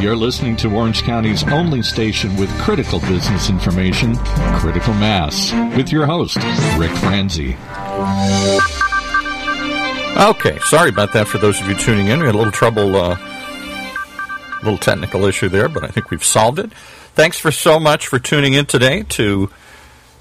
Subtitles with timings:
[0.00, 4.14] You're listening to Orange County's only station with critical business information,
[4.58, 6.36] Critical Mass, with your host,
[6.76, 7.56] Rick Franzi.
[10.18, 12.20] Okay, sorry about that for those of you tuning in.
[12.20, 13.16] We had a little trouble, uh,
[14.62, 16.72] little technical issue there, but I think we've solved it.
[17.14, 19.50] Thanks for so much for tuning in today to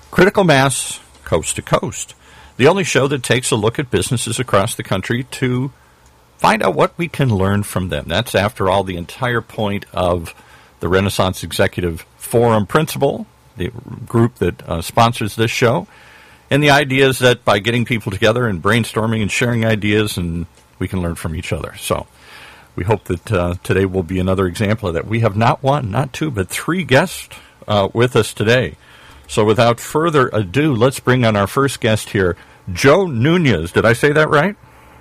[0.09, 2.15] Critical Mass Coast to Coast,
[2.55, 5.73] the only show that takes a look at businesses across the country to
[6.37, 8.05] find out what we can learn from them.
[8.07, 10.33] That's, after all, the entire point of
[10.79, 13.27] the Renaissance Executive Forum Principle,
[13.57, 13.71] the
[14.05, 15.87] group that uh, sponsors this show.
[16.49, 20.45] And the idea is that by getting people together and brainstorming and sharing ideas, and
[20.77, 21.75] we can learn from each other.
[21.77, 22.07] So
[22.75, 25.07] we hope that uh, today will be another example of that.
[25.07, 27.29] We have not one, not two, but three guests
[27.67, 28.75] uh, with us today.
[29.27, 32.37] So without further ado, let's bring on our first guest here,
[32.71, 33.71] Joe Nunez.
[33.71, 34.55] Did I say that right?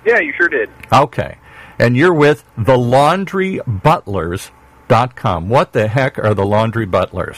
[0.05, 0.69] Yeah, you sure did.
[0.93, 1.37] Okay.
[1.79, 5.49] And you're with the laundrybutlers.com.
[5.49, 7.37] What the heck are the laundry butlers?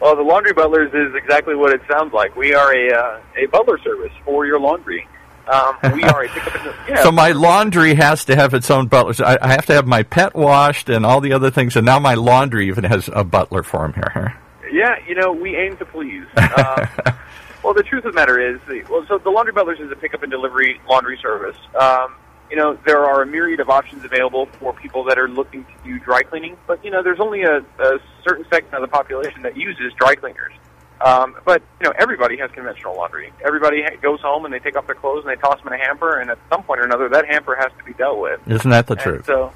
[0.00, 2.36] Well, the Laundry Butlers is exactly what it sounds like.
[2.36, 5.08] We are a uh, a butler service for your laundry.
[5.48, 6.54] Um, we are a pickup.
[6.54, 7.02] And, yeah.
[7.02, 9.20] So my laundry has to have its own butlers.
[9.20, 11.98] I, I have to have my pet washed and all the other things, and now
[11.98, 14.38] my laundry even has a butler form here.
[14.70, 16.26] Yeah, you know, we aim to please.
[16.36, 16.86] Uh,
[17.66, 19.96] well, the truth of the matter is, the, well, so the Laundry Butlers is a
[19.96, 21.56] pickup and delivery laundry service.
[21.74, 22.14] Um,
[22.48, 25.72] you know, there are a myriad of options available for people that are looking to
[25.82, 29.42] do dry cleaning, but you know, there's only a, a certain segment of the population
[29.42, 30.52] that uses dry cleaners.
[31.00, 33.32] Um, but you know, everybody has conventional laundry.
[33.44, 35.80] Everybody ha- goes home and they take off their clothes and they toss them in
[35.80, 38.40] a hamper, and at some point or another, that hamper has to be dealt with.
[38.46, 39.26] Isn't that the And truth?
[39.26, 39.52] So,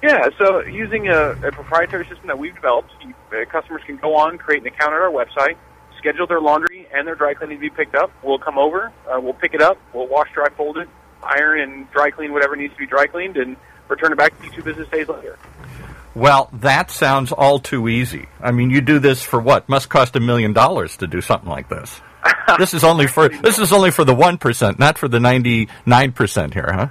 [0.00, 4.14] yeah, so using a, a proprietary system that we've developed, you, uh, customers can go
[4.14, 5.56] on, create an account at our website,
[5.98, 8.10] schedule their laundry and their dry cleaning to be picked up.
[8.22, 10.88] We'll come over, uh, we'll pick it up, we'll wash, dry, fold it,
[11.22, 13.56] iron and dry clean whatever needs to be dry cleaned, and
[13.88, 15.38] return it back to you two business days later.
[16.14, 18.28] Well, that sounds all too easy.
[18.40, 19.68] I mean, you do this for what?
[19.68, 22.00] Must cost a million dollars to do something like this.
[22.58, 25.68] this is only for this is only for the one percent, not for the ninety
[25.86, 26.88] nine percent here, huh?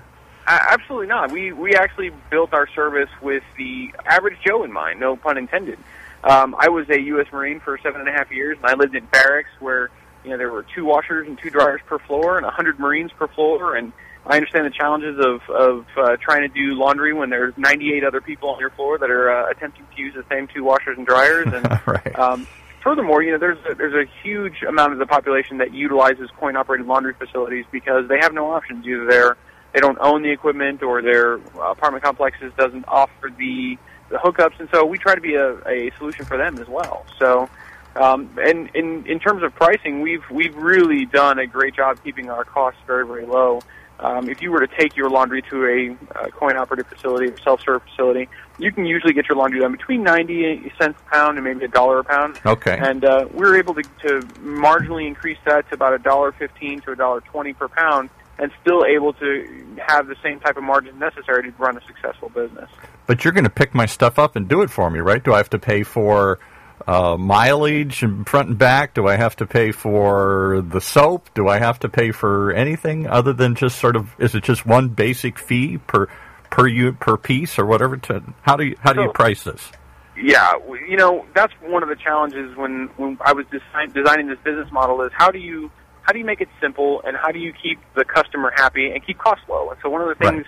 [0.48, 1.32] Uh, absolutely not.
[1.32, 5.00] We we actually built our service with the average Joe in mind.
[5.00, 5.78] No pun intended.
[6.24, 7.28] Um, I was a U.S.
[7.32, 9.90] Marine for seven and a half years, and I lived in barracks where
[10.24, 13.12] you know there were two washers and two dryers per floor, and a hundred Marines
[13.12, 13.76] per floor.
[13.76, 13.94] And
[14.26, 18.22] I understand the challenges of of uh, trying to do laundry when there's 98 other
[18.22, 21.06] people on your floor that are uh, attempting to use the same two washers and
[21.06, 21.48] dryers.
[21.54, 22.20] And right.
[22.20, 22.48] um,
[22.84, 26.88] furthermore, you know, there's a, there's a huge amount of the population that utilizes coin-operated
[26.88, 28.86] laundry facilities because they have no options.
[28.86, 29.38] Either they're
[29.74, 33.78] they don't own the equipment or their apartment complexes doesn't offer the
[34.12, 37.06] hookups, and so we try to be a, a solution for them as well.
[37.20, 37.50] So,
[37.96, 42.30] um, and in in terms of pricing, we've we've really done a great job keeping
[42.30, 43.62] our costs very very low.
[44.00, 47.82] Um, if you were to take your laundry to a, uh coin-operated facility or self-serve
[47.82, 48.30] facility,
[48.60, 51.68] you can usually get your laundry done between 90 cents a pound and maybe a
[51.68, 52.40] dollar a pound.
[52.46, 52.78] Okay.
[52.80, 56.80] And uh, we were able to, to marginally increase that to about a dollar fifteen
[56.82, 60.64] to a dollar twenty per pound, and still able to have the same type of
[60.64, 62.70] margin necessary to run a successful business.
[63.06, 65.24] But you're going to pick my stuff up and do it for me, right?
[65.24, 66.40] Do I have to pay for
[66.86, 68.94] uh, mileage and front and back?
[68.94, 71.30] Do I have to pay for the soap?
[71.34, 74.10] Do I have to pay for anything other than just sort of?
[74.20, 76.08] Is it just one basic fee per
[76.50, 77.98] per you per piece or whatever?
[77.98, 79.72] To how do you how do you price this?
[80.16, 80.54] Yeah,
[80.88, 84.72] you know that's one of the challenges when when I was design, designing this business
[84.72, 85.72] model is how do you
[86.08, 89.06] how do you make it simple and how do you keep the customer happy and
[89.06, 89.70] keep costs low?
[89.70, 90.34] And so one of the Right.
[90.34, 90.46] things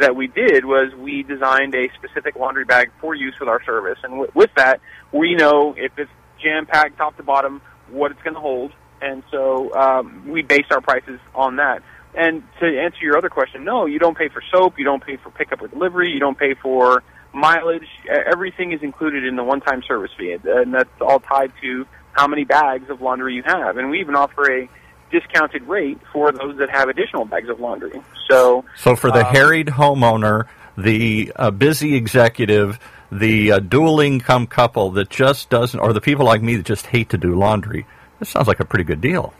[0.00, 3.98] that we did was we designed a specific laundry bag for use with our service,
[4.02, 4.80] and w- with that
[5.12, 6.10] we know if it's
[6.42, 10.72] jam packed top to bottom what it's going to hold, and so um, we based
[10.72, 11.82] our prices on that.
[12.14, 15.18] And to answer your other question, no, you don't pay for soap, you don't pay
[15.18, 17.02] for pickup or delivery, you don't pay for
[17.34, 17.86] mileage.
[18.08, 22.44] Everything is included in the one-time service fee, and that's all tied to how many
[22.44, 23.76] bags of laundry you have.
[23.76, 24.68] And we even offer a
[25.12, 28.02] discounted rate for those that have additional bags of laundry.
[28.28, 30.46] So, So for the Um, harried homeowner,
[30.76, 32.80] the uh, busy executive,
[33.12, 36.86] the uh, dual income couple that just doesn't, or the people like me that just
[36.86, 37.86] hate to do laundry,
[38.18, 39.34] this sounds like a pretty good deal.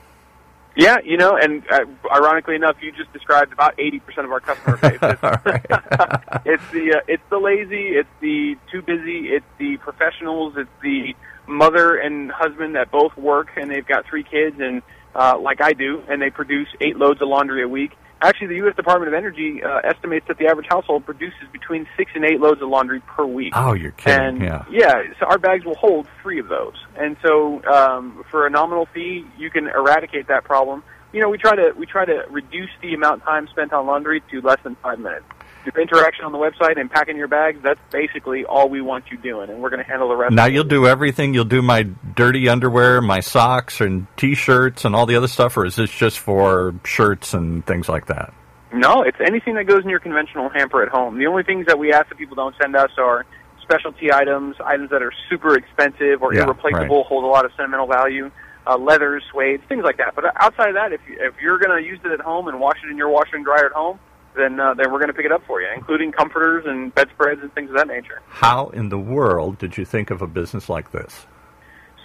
[0.76, 1.80] yeah, you know, and uh,
[2.14, 4.98] ironically enough, you just described about 80% of our customer base.
[5.02, 5.22] It's,
[6.46, 11.14] it's the uh, it's the lazy, it's the too busy, it's the professionals, it's the
[11.46, 14.80] mother and husband that both work and they've got three kids and
[15.14, 17.92] uh, like I do, and they produce eight loads of laundry a week.
[18.20, 18.76] Actually, the U.S.
[18.76, 22.62] Department of Energy uh, estimates that the average household produces between six and eight loads
[22.62, 23.52] of laundry per week.
[23.56, 24.42] Oh, you're kidding.
[24.42, 25.02] And yeah.
[25.18, 26.76] so our bags will hold three of those.
[26.96, 30.84] And so um, for a nominal fee, you can eradicate that problem.
[31.12, 33.86] You know, we try to we try to reduce the amount of time spent on
[33.86, 35.24] laundry to less than five minutes.
[35.64, 39.16] Your interaction on the website and packing your bags, that's basically all we want you
[39.16, 40.32] doing, and we're going to handle the rest.
[40.32, 41.34] Now you'll do everything.
[41.34, 45.64] You'll do my dirty underwear, my socks, and T-shirts, and all the other stuff, or
[45.66, 48.32] is this just for shirts and things like that?
[48.72, 51.18] No, it's anything that goes in your conventional hamper at home.
[51.18, 53.26] The only things that we ask that people don't send us are
[53.60, 57.06] specialty items, items that are super expensive or Yeah, irreplaceable, right.
[57.06, 58.30] hold a lot of sentimental value,
[58.66, 60.14] uh, leathers, suede, things like that.
[60.14, 62.60] But outside of that, if you, if you're going to use it at home and
[62.60, 63.98] wash it in your washer and dryer at home,
[64.36, 67.40] then uh, then we're going to pick it up for you, including comforters and bedspreads
[67.42, 68.20] and things of that nature.
[68.28, 71.26] How in the world did you think of a business like this?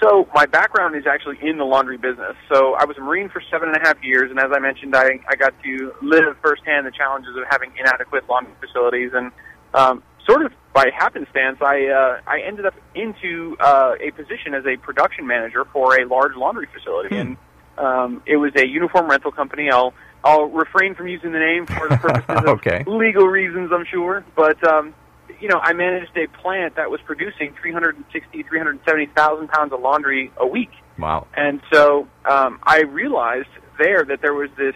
[0.01, 2.35] So my background is actually in the laundry business.
[2.53, 4.95] So I was a Marine for seven and a half years, and as I mentioned,
[4.95, 9.11] I, I got to live firsthand the challenges of having inadequate laundry facilities.
[9.15, 9.31] And
[9.73, 14.65] um, sort of by happenstance, I uh, I ended up into uh, a position as
[14.67, 17.21] a production manager for a large laundry facility, Hmm.
[17.21, 17.37] and
[17.79, 19.71] um, it was a uniform rental company.
[19.71, 19.93] I'll
[20.27, 22.81] I'll refrain from using the name for the purposes Okay.
[22.81, 24.65] of legal reasons, I'm sure, but.
[24.67, 24.93] Um,
[25.39, 30.47] you know, I managed a plant that was producing 360, 370,000 pounds of laundry a
[30.47, 30.71] week.
[30.97, 31.27] Wow.
[31.35, 34.73] And so um, I realized there that there was this,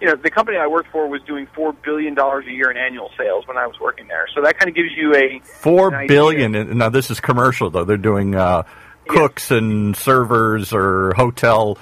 [0.00, 3.10] you know, the company I worked for was doing $4 billion a year in annual
[3.18, 4.26] sales when I was working there.
[4.34, 6.48] So that kind of gives you a, Four idea.
[6.48, 7.84] Now this is commercial though.
[7.84, 8.64] They're doing uh,
[9.08, 11.78] cooks and servers or hotel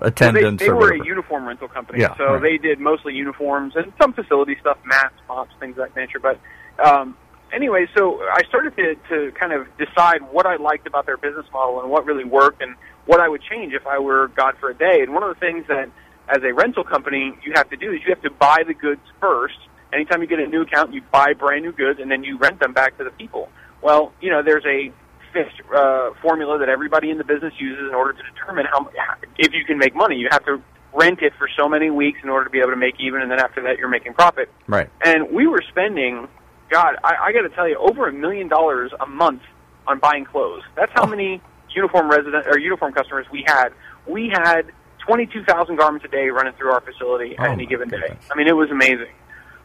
[0.00, 0.10] Well,
[0.58, 2.42] they, they were a uniform rental company, Yeah, so right.
[2.42, 6.18] they did mostly uniforms and some facility stuff, masks, mops, things of that nature.
[6.18, 6.40] But
[6.82, 7.16] um,
[7.52, 11.46] anyway, so I started to, to kind of decide what I liked about their business
[11.52, 12.76] model and what really worked and
[13.06, 15.00] what I would change if I were God for a day.
[15.02, 15.90] And one of the things that,
[16.28, 19.02] as a rental company, you have to do is you have to buy the goods
[19.20, 19.58] first.
[19.92, 22.60] Anytime you get a new account, you buy brand new goods and then you rent
[22.60, 23.48] them back to the people.
[23.82, 24.92] Well, you know, there's a
[25.32, 28.90] fixed uh, formula that everybody in the business uses in order to determine how
[29.38, 30.16] if you can make money.
[30.16, 30.62] You have to
[30.92, 33.30] rent it for so many weeks in order to be able to make even, and
[33.30, 34.50] then after that, you're making profit.
[34.66, 34.88] Right.
[35.04, 36.28] And we were spending,
[36.68, 39.42] God, I, I got to tell you, over a million dollars a month
[39.86, 40.62] on buying clothes.
[40.76, 41.40] That's how many
[41.74, 43.68] uniform resident or uniform customers we had.
[44.06, 44.62] We had
[45.06, 48.16] 22,000 garments a day running through our facility Oh, at any given day.
[48.30, 49.12] I mean, it was amazing.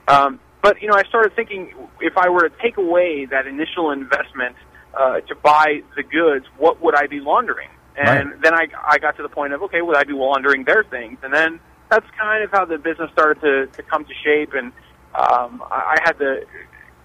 [0.07, 3.91] Um, but you know, I started thinking if I were to take away that initial
[3.91, 4.55] investment
[4.97, 7.69] uh, to buy the goods, what would I be laundering?
[7.97, 8.41] And Right.
[8.41, 11.17] then I I got to the point of okay, would I be laundering their things?
[11.23, 11.59] And then
[11.89, 14.53] that's kind of how the business started to to come to shape.
[14.53, 14.71] And
[15.13, 16.45] um, I, I had the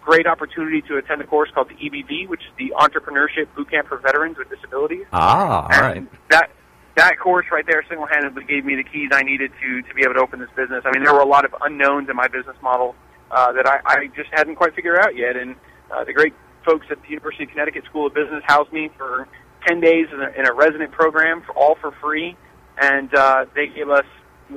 [0.03, 3.99] great opportunity to attend a course called the EBV, which is the Entrepreneurship Bootcamp for
[3.99, 5.07] Veterans with Disabilities.
[5.13, 5.99] Ah, all right.
[5.99, 6.51] And That
[6.97, 10.15] that course right there single-handedly gave me the keys I needed to to be able
[10.15, 10.83] to open this business.
[10.85, 12.97] I mean, there were a lot of unknowns in my business model
[13.31, 15.37] uh, that I, I just hadn't quite figured out yet.
[15.37, 15.55] And
[15.93, 16.35] uh, the great
[16.65, 19.29] folks at the University of Connecticut School of Business housed me for
[19.67, 22.37] ten days in a, in a resident program, for all for free,
[22.81, 24.05] and uh, they gave us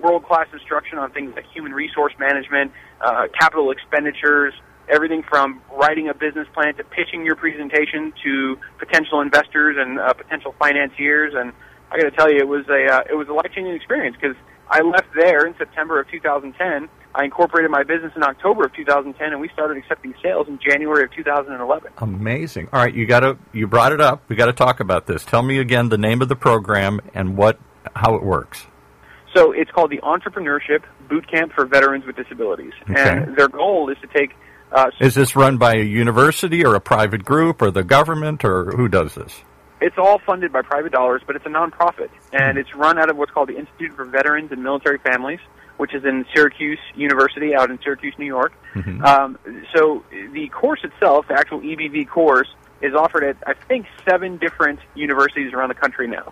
[0.02, 2.72] world-class instruction on things like human resource management,
[3.02, 4.54] uh, capital expenditures,
[4.90, 10.12] everything from writing a business plan to pitching your presentation to potential investors and uh,
[10.14, 11.34] potential financiers.
[11.36, 11.54] And
[11.94, 14.36] I got to tell you, it was a uh, it was a life-changing experience because
[14.70, 16.90] I left there in September of 2010.
[17.16, 21.04] I incorporated my business in October of 2010, and we started accepting sales in January
[21.04, 21.92] of 2011.
[22.00, 22.70] Amazing.
[22.74, 24.24] All right, you got to you brought it up.
[24.28, 25.24] We got to talk about this.
[25.24, 27.60] Tell me again the name of the program and what
[27.96, 28.66] how it works.
[29.36, 33.10] So it's called the Entrepreneurship Bootcamp for Veterans with Disabilities, Okay.
[33.10, 34.32] and their goal is to take
[34.72, 38.72] uh, Is this run by a university or a private group or the government or
[38.72, 39.44] who does this?
[39.84, 43.18] It's all funded by private dollars, but it's a nonprofit, and it's run out of
[43.18, 45.42] what's called the Institute for Veterans and Military Families,
[45.76, 48.54] which is in Syracuse University out in Syracuse, New York.
[49.04, 49.38] Um,
[49.76, 52.48] so the course itself, the actual EBV course,
[52.82, 56.32] is offered at I think seven different universities around the country now,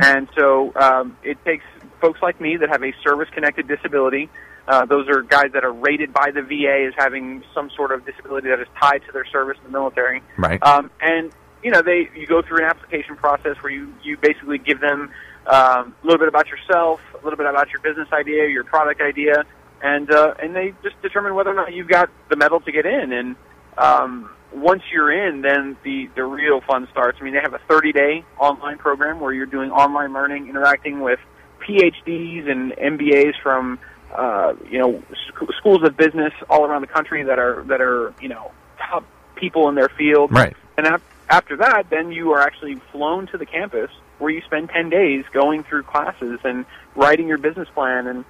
[0.00, 1.64] and so um, it takes
[2.00, 4.30] folks like me that have a service-connected disability.
[4.68, 8.06] Uh, those are guys that are rated by the VA as having some sort of
[8.06, 10.22] disability that is tied to their service in the military.
[10.38, 10.62] Right.
[10.62, 11.32] Um, and
[11.62, 15.10] you know, they you go through an application process where you you basically give them
[15.46, 19.00] um, a little bit about yourself, a little bit about your business idea, your product
[19.00, 19.44] idea,
[19.82, 22.86] and uh, and they just determine whether or not you've got the mettle to get
[22.86, 23.12] in.
[23.12, 23.36] And
[23.78, 27.18] um, once you're in, then the the real fun starts.
[27.20, 31.00] I mean, they have a 30 day online program where you're doing online learning, interacting
[31.00, 31.20] with
[31.60, 33.78] PhDs and MBAs from
[34.14, 38.14] uh, you know sc- schools of business all around the country that are that are
[38.20, 39.04] you know top
[39.34, 40.32] people in their field.
[40.32, 40.56] Right.
[40.76, 40.86] And
[41.32, 45.24] after that, then you are actually flown to the campus where you spend 10 days
[45.32, 48.06] going through classes and writing your business plan.
[48.06, 48.26] And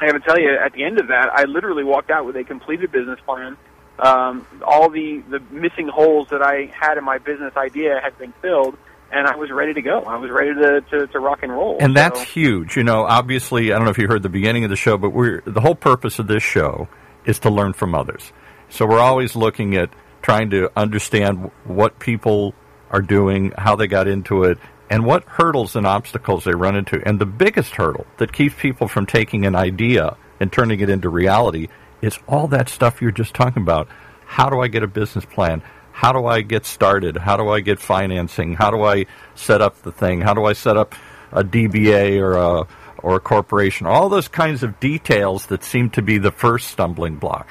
[0.00, 2.34] I got to tell you, at the end of that, I literally walked out with
[2.36, 3.58] a completed business plan.
[3.98, 8.32] Um, all the, the missing holes that I had in my business idea had been
[8.40, 8.78] filled,
[9.12, 10.00] and I was ready to go.
[10.00, 11.76] I was ready to, to, to rock and roll.
[11.80, 12.78] And that's huge.
[12.78, 15.10] You know, obviously, I don't know if you heard the beginning of the show, but
[15.10, 16.88] we're the whole purpose of this show
[17.26, 18.32] is to learn from others.
[18.70, 19.90] So we're always looking at
[20.22, 22.54] trying to understand what people
[22.90, 27.00] are doing, how they got into it, and what hurdles and obstacles they run into.
[27.06, 31.08] And the biggest hurdle that keeps people from taking an idea and turning it into
[31.08, 31.68] reality
[32.02, 33.88] is all that stuff you're just talking about.
[34.26, 35.62] How do I get a business plan?
[35.92, 37.16] How do I get started?
[37.16, 38.54] How do I get financing?
[38.54, 40.20] How do I set up the thing?
[40.20, 40.94] How do I set up
[41.30, 42.66] a DBA or a
[42.98, 43.86] or a corporation?
[43.86, 47.48] All those kinds of details that seem to be the first stumbling block.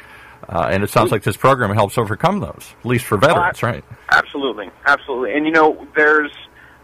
[0.47, 3.83] Uh, and it sounds like this program helps overcome those, at least for veterans, right?
[4.09, 5.33] Absolutely, absolutely.
[5.33, 6.31] And you know, there's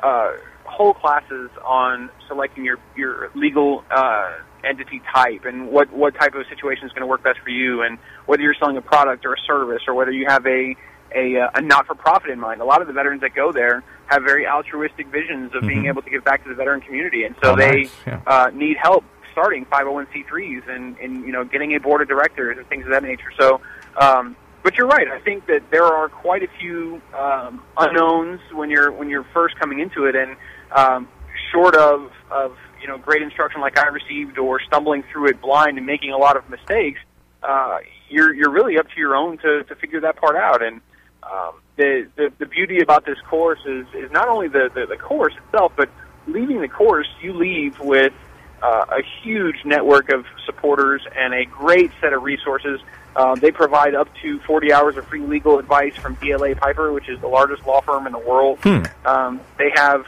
[0.02, 0.34] uh,
[0.64, 4.32] whole classes on selecting your your legal uh,
[4.64, 7.82] entity type and what what type of situation is going to work best for you,
[7.82, 10.76] and whether you're selling a product or a service, or whether you have a
[11.16, 12.60] a, uh, a not-for-profit in mind.
[12.60, 15.68] A lot of the veterans that go there have very altruistic visions of mm-hmm.
[15.68, 17.92] being able to give back to the veteran community, and so oh, they nice.
[18.06, 18.22] yeah.
[18.28, 19.04] uh, need help
[19.38, 23.04] starting 501c3s and, and you know getting a board of directors and things of that
[23.04, 23.32] nature.
[23.40, 23.62] So,
[23.96, 25.08] um, but you're right.
[25.08, 29.56] I think that there are quite a few um, unknowns when you're when you're first
[29.60, 30.36] coming into it, and
[30.72, 31.08] um,
[31.52, 35.78] short of of you know great instruction like I received or stumbling through it blind
[35.78, 37.00] and making a lot of mistakes,
[37.44, 37.78] uh,
[38.10, 40.64] you're you're really up to your own to to figure that part out.
[40.64, 40.82] And
[41.22, 44.98] um, the, the the beauty about this course is is not only the, the the
[44.98, 45.90] course itself, but
[46.26, 48.14] leaving the course, you leave with
[48.62, 52.80] uh, a huge network of supporters and a great set of resources.
[53.16, 57.10] Uh, they provide up to 40 hours of free legal advice from DLA Piper, which
[57.10, 58.60] is the largest law firm in the world.
[58.62, 58.84] Hmm.
[59.06, 60.06] Um, they have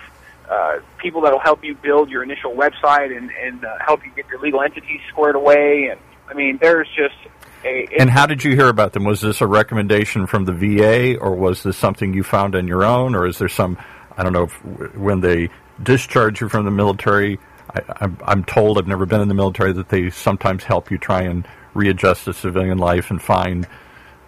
[0.50, 4.12] uh, people that will help you build your initial website and, and uh, help you
[4.16, 5.90] get your legal entities squared away.
[5.92, 7.16] And I mean, there's just
[7.64, 9.04] a, and how did you hear about them?
[9.04, 12.84] Was this a recommendation from the VA, or was this something you found on your
[12.84, 13.78] own, or is there some?
[14.18, 15.50] I don't know if, when they
[15.82, 17.40] discharge you from the military
[17.74, 21.22] I, I'm told, I've never been in the military, that they sometimes help you try
[21.22, 23.68] and readjust to civilian life and find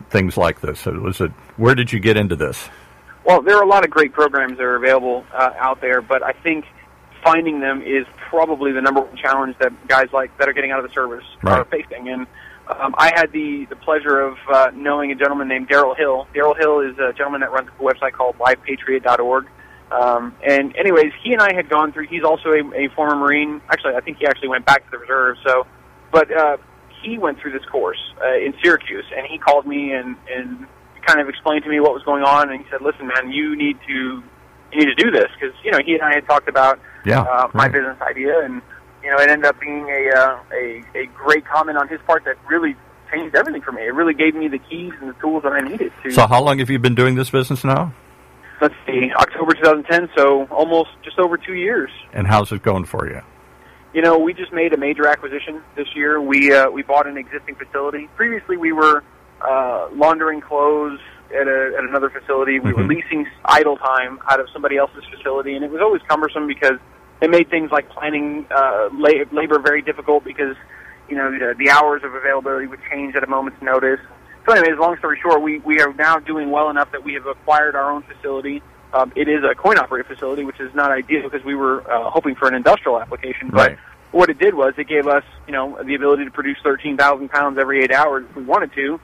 [0.10, 0.81] things like this.
[0.81, 2.69] So was it, where did you get into this?
[3.25, 6.24] Well, there are a lot of great programs that are available uh, out there, but
[6.24, 6.65] I think
[7.24, 10.83] finding them is probably the number one challenge that guys like that are getting out
[10.83, 11.60] of the service right.
[11.60, 12.10] are facing.
[12.10, 12.25] And
[12.67, 16.27] um, I had the the pleasure of uh, knowing a gentleman named Daryl Hill.
[16.33, 19.48] Daryl Hill is a gentleman that runs a website called LivePatriot.org.
[19.91, 22.07] Um, and anyways, he and I had gone through.
[22.07, 23.62] He's also a, a former Marine.
[23.69, 25.38] Actually, I think he actually went back to the reserve.
[25.45, 25.67] So,
[26.12, 26.57] but uh,
[27.03, 30.65] he went through this course uh, in Syracuse, and he called me and and
[31.05, 32.50] kind of explained to me what was going on.
[32.51, 34.24] And he said, "Listen, man, you need to
[34.71, 37.21] you need to do this because you know he and I had talked about yeah,
[37.21, 37.74] uh, my right.
[37.74, 38.62] business idea, and
[39.03, 42.24] you know it ended up being a uh, a a great comment on his part
[42.25, 42.75] that really."
[43.12, 43.81] changed everything for me.
[43.81, 46.12] It really gave me the keys and the tools that I needed to.
[46.12, 47.93] So, how long have you been doing this business now?
[48.61, 51.89] Let's see, October 2010, so almost just over two years.
[52.13, 53.21] And how's it going for you?
[53.93, 56.21] You know, we just made a major acquisition this year.
[56.21, 58.07] We uh, we bought an existing facility.
[58.15, 59.03] Previously, we were
[59.41, 60.99] uh, laundering clothes
[61.29, 62.59] at, a, at another facility.
[62.59, 62.81] We mm-hmm.
[62.81, 66.77] were leasing idle time out of somebody else's facility, and it was always cumbersome because
[67.21, 70.55] it made things like planning uh, labor very difficult because
[71.09, 73.99] you know the, the hours of availability would change at a moment's notice
[74.45, 77.25] so, anyways, long story short, we we are now doing well enough that we have
[77.25, 78.62] acquired our own facility.
[78.93, 82.10] Um, it is a coin operated facility, which is not ideal because we were uh,
[82.10, 83.50] hoping for an industrial application.
[83.50, 83.77] But right.
[84.12, 87.57] what it did was it gave us, you know, the ability to produce 13,000 pounds
[87.57, 89.00] every eight hours if we wanted to.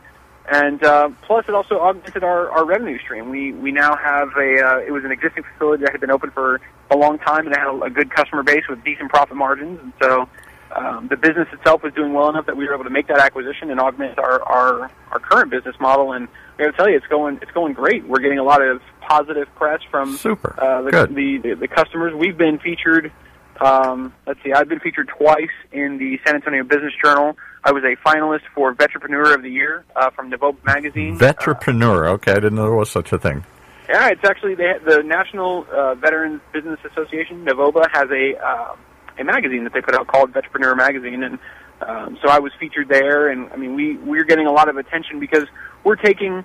[0.50, 3.29] And uh, plus, it also augmented our, our revenue stream.
[3.29, 4.65] We we now have a.
[4.65, 7.53] Uh, it was an existing facility that had been open for a long time and
[7.53, 9.79] it had a, a good customer base with decent profit margins.
[9.82, 10.27] And so
[10.75, 13.19] um, the business itself was doing well enough that we were able to make that
[13.19, 16.13] acquisition and augment our our, our current business model.
[16.13, 18.07] And I got to tell you, it's going it's going great.
[18.07, 21.15] We're getting a lot of positive press from super uh, the, Good.
[21.15, 22.13] The, the the customers.
[22.13, 23.12] We've been featured.
[23.59, 27.36] Um, let's see, I've been featured twice in the San Antonio Business Journal.
[27.63, 31.17] I was a finalist for Vetrepreneur of the Year uh, from Navoba Magazine.
[31.17, 33.43] Vetrepreneur, uh, okay, I didn't know there was such a thing.
[33.89, 37.45] Yeah, it's actually the, the National uh, Veterans Business Association.
[37.45, 38.75] Navoba has a uh,
[39.19, 41.39] a magazine that they put out called Vetrepreneur Magazine, and
[41.81, 43.29] um, so I was featured there.
[43.29, 45.45] And I mean, we we're getting a lot of attention because
[45.83, 46.43] we're taking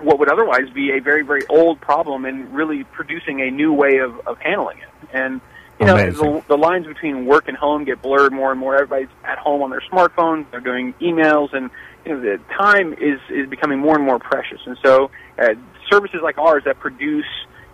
[0.00, 3.98] what would otherwise be a very very old problem and really producing a new way
[3.98, 5.08] of of handling it.
[5.12, 5.40] And
[5.80, 8.74] you know, the, the lines between work and home get blurred more and more.
[8.74, 10.48] Everybody's at home on their smartphones.
[10.50, 11.68] They're doing emails, and
[12.04, 14.60] you know, the time is is becoming more and more precious.
[14.66, 15.54] And so, uh,
[15.90, 17.26] services like ours that produce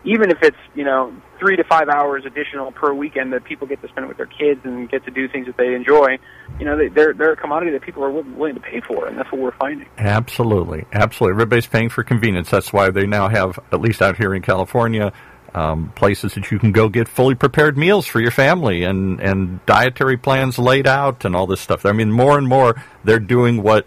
[0.04, 3.80] even if it's you know three to five hours additional per weekend that people get
[3.82, 6.18] to spend with their kids and get to do things that they enjoy,
[6.58, 9.18] you know, they, they're they're a commodity that people are willing to pay for, and
[9.18, 9.88] that's what we're finding.
[9.98, 11.34] Absolutely, absolutely.
[11.34, 12.50] Everybody's paying for convenience.
[12.50, 15.12] That's why they now have, at least out here in California,
[15.54, 19.64] um, places that you can go get fully prepared meals for your family and and
[19.66, 21.86] dietary plans laid out and all this stuff.
[21.86, 23.86] I mean, more and more they're doing what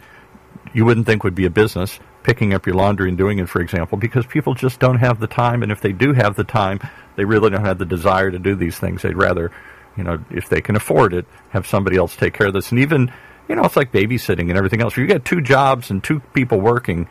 [0.73, 3.61] you wouldn't think would be a business, picking up your laundry and doing it, for
[3.61, 5.61] example, because people just don't have the time.
[5.61, 6.79] And if they do have the time,
[7.15, 9.01] they really don't have the desire to do these things.
[9.01, 9.51] They'd rather,
[9.97, 12.71] you know, if they can afford it, have somebody else take care of this.
[12.71, 13.11] And even,
[13.47, 14.93] you know, it's like babysitting and everything else.
[14.93, 17.07] If you get two jobs and two people working,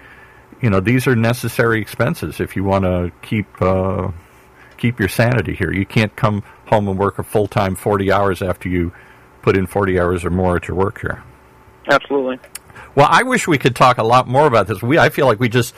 [0.61, 4.11] you know, these are necessary expenses if you want to keep uh,
[4.79, 5.73] keep your sanity here.
[5.73, 8.93] You can't come home and work a full time forty hours after you
[9.43, 11.23] put in forty hours or more at your work here.
[11.89, 12.39] Absolutely.
[12.95, 14.83] Well, I wish we could talk a lot more about this.
[14.83, 15.75] We I feel like we just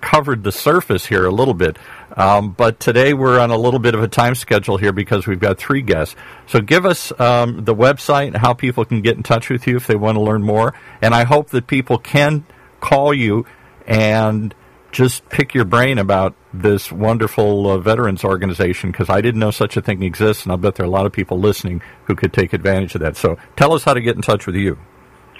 [0.00, 1.76] covered the surface here a little bit.
[2.16, 5.38] Um, but today we're on a little bit of a time schedule here because we've
[5.38, 6.16] got three guests.
[6.46, 9.76] So give us um, the website and how people can get in touch with you
[9.76, 10.74] if they want to learn more.
[11.02, 12.46] And I hope that people can
[12.80, 13.46] call you
[13.86, 14.54] and
[14.90, 19.76] just pick your brain about this wonderful uh, veterans organization because I didn't know such
[19.76, 22.32] a thing exists, and I bet there are a lot of people listening who could
[22.32, 23.16] take advantage of that.
[23.16, 24.78] So tell us how to get in touch with you.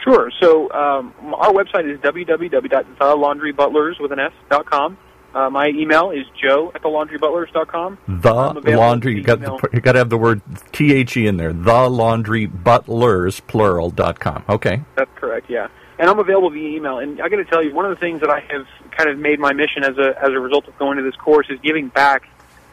[0.03, 0.31] Sure.
[0.41, 4.97] So um, our website is www.thelaundrybutlers with an S dot com.
[5.35, 7.99] Uh, my email is joe at thelaundrybutlers.com.
[8.09, 10.41] The laundry, you got, the, you got to have the word
[10.73, 11.53] T-H-E in there.
[11.53, 14.43] The laundry butlers, plural, dot com.
[14.49, 14.83] Okay.
[14.97, 15.69] That's correct, yeah.
[15.99, 16.99] And I'm available via email.
[16.99, 19.19] And I got to tell you, one of the things that I have kind of
[19.19, 21.89] made my mission as a, as a result of going to this course is giving
[21.89, 22.27] back.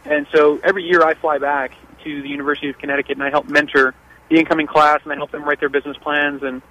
[0.05, 3.49] And so every year I fly back to the University of Connecticut and I help
[3.49, 3.95] mentor
[4.29, 6.61] the incoming class and I help them write their business plans and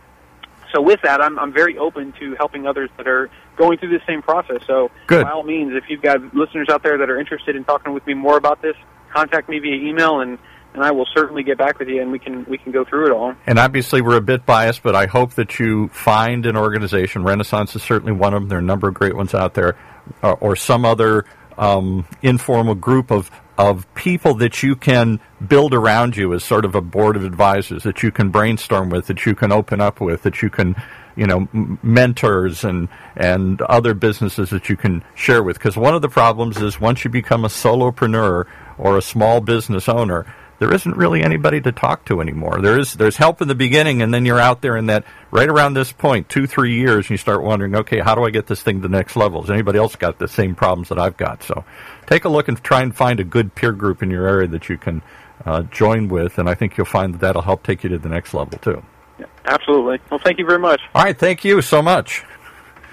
[0.75, 4.04] so with that, I'm, I'm very open to helping others that are going through the
[4.07, 4.62] same process.
[4.66, 5.25] So Good.
[5.25, 8.07] by all means, if you've got listeners out there that are interested in talking with
[8.07, 8.75] me more about this,
[9.12, 10.38] contact me via email and
[10.75, 13.07] and I will certainly get back with you and we can we can go through
[13.07, 13.37] it all.
[13.47, 17.23] And obviously we're a bit biased, but I hope that you find an organization.
[17.23, 18.49] Renaissance is certainly one of them.
[18.49, 19.76] There are a number of great ones out there,
[20.23, 21.26] uh, or some other
[21.57, 26.75] um, informal group of of people that you can build around you as sort of
[26.75, 30.23] a board of advisors that you can brainstorm with, that you can open up with,
[30.23, 30.75] that you can,
[31.16, 31.49] you know,
[31.82, 35.56] mentors and and other businesses that you can share with.
[35.56, 38.46] Because one of the problems is once you become a solopreneur
[38.76, 40.26] or a small business owner,
[40.65, 42.59] there isn't really anybody to talk to anymore.
[42.63, 45.47] There is there's help in the beginning, and then you're out there in that right
[45.49, 48.47] around this point, two three years, and you start wondering, okay, how do I get
[48.47, 49.43] this thing to the next level?
[49.43, 51.43] Has anybody else got the same problems that I've got?
[51.43, 51.67] So,
[52.07, 54.71] take a look and try and find a good peer group in your area that
[54.71, 55.03] you can
[55.45, 58.09] uh, join with, and I think you'll find that that'll help take you to the
[58.09, 58.83] next level too.
[59.19, 59.99] Yeah, absolutely.
[60.11, 60.81] Well, thank you very much.
[60.95, 62.25] All right, thank you so much.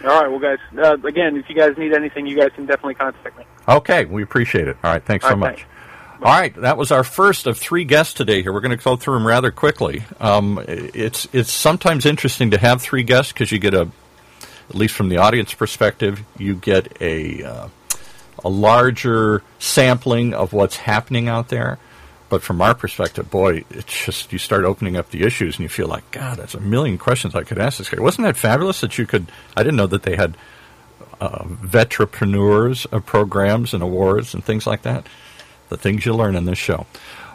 [0.03, 2.95] All right, well, guys, uh, again, if you guys need anything, you guys can definitely
[2.95, 3.45] contact me.
[3.69, 4.75] Okay, we appreciate it.
[4.83, 5.55] All right, thanks All so right, much.
[5.59, 5.70] thanks.
[6.23, 8.43] All right, that was our first of three guests today.
[8.43, 10.03] Here, we're going to go through them rather quickly.
[10.19, 13.89] Um, it's it's sometimes interesting to have three guests because you get a,
[14.69, 17.67] at least from the audience perspective, you get a uh,
[18.43, 21.79] a larger sampling of what's happening out there.
[22.29, 25.69] But from our perspective, boy, it's just you start opening up the issues and you
[25.69, 27.99] feel like, God, there's a million questions I could ask this guy.
[27.99, 29.25] Wasn't that fabulous that you could?
[29.57, 30.37] I didn't know that they had
[31.19, 31.45] uh,
[32.91, 35.07] uh, programs and awards and things like that.
[35.71, 36.85] The things you learn in this show.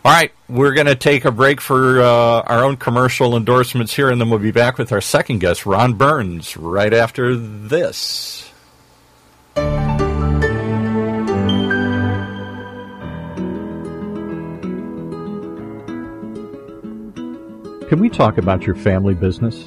[0.05, 4.11] All right, we're going to take a break for uh, our own commercial endorsements here,
[4.11, 8.53] and then we'll be back with our second guest, Ron Burns, right after this.
[17.89, 19.67] Can we talk about your family business?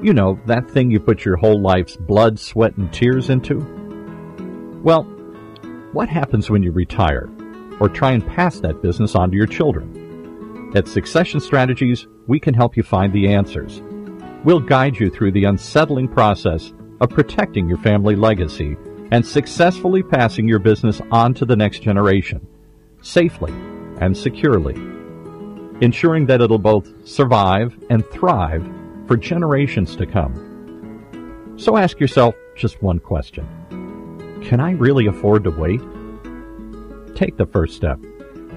[0.00, 3.58] You know, that thing you put your whole life's blood, sweat, and tears into?
[4.84, 5.02] Well,
[5.90, 7.28] what happens when you retire
[7.80, 10.70] or try and pass that business on to your children?
[10.76, 13.82] At Succession Strategies, we can help you find the answers.
[14.44, 18.76] We'll guide you through the unsettling process of protecting your family legacy
[19.10, 22.46] and successfully passing your business on to the next generation,
[23.02, 23.52] safely
[24.00, 24.74] and securely,
[25.80, 28.64] ensuring that it'll both survive and thrive
[29.08, 31.54] for generations to come.
[31.56, 33.46] So ask yourself just one question.
[34.44, 35.80] Can I really afford to wait?
[37.14, 38.00] Take the first step.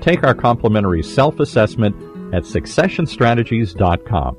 [0.01, 1.95] Take our complimentary self-assessment
[2.33, 4.37] at successionstrategies.com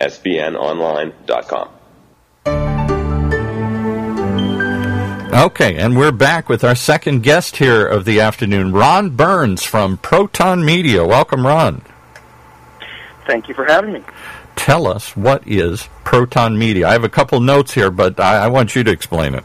[0.00, 1.68] www.sbnonline.com.
[5.34, 9.96] Okay, and we're back with our second guest here of the afternoon, Ron Burns from
[9.96, 11.04] Proton Media.
[11.04, 11.82] Welcome, Ron.
[13.26, 14.04] Thank you for having me.
[14.54, 16.86] Tell us what is Proton Media.
[16.86, 19.44] I have a couple notes here, but I, I want you to explain it.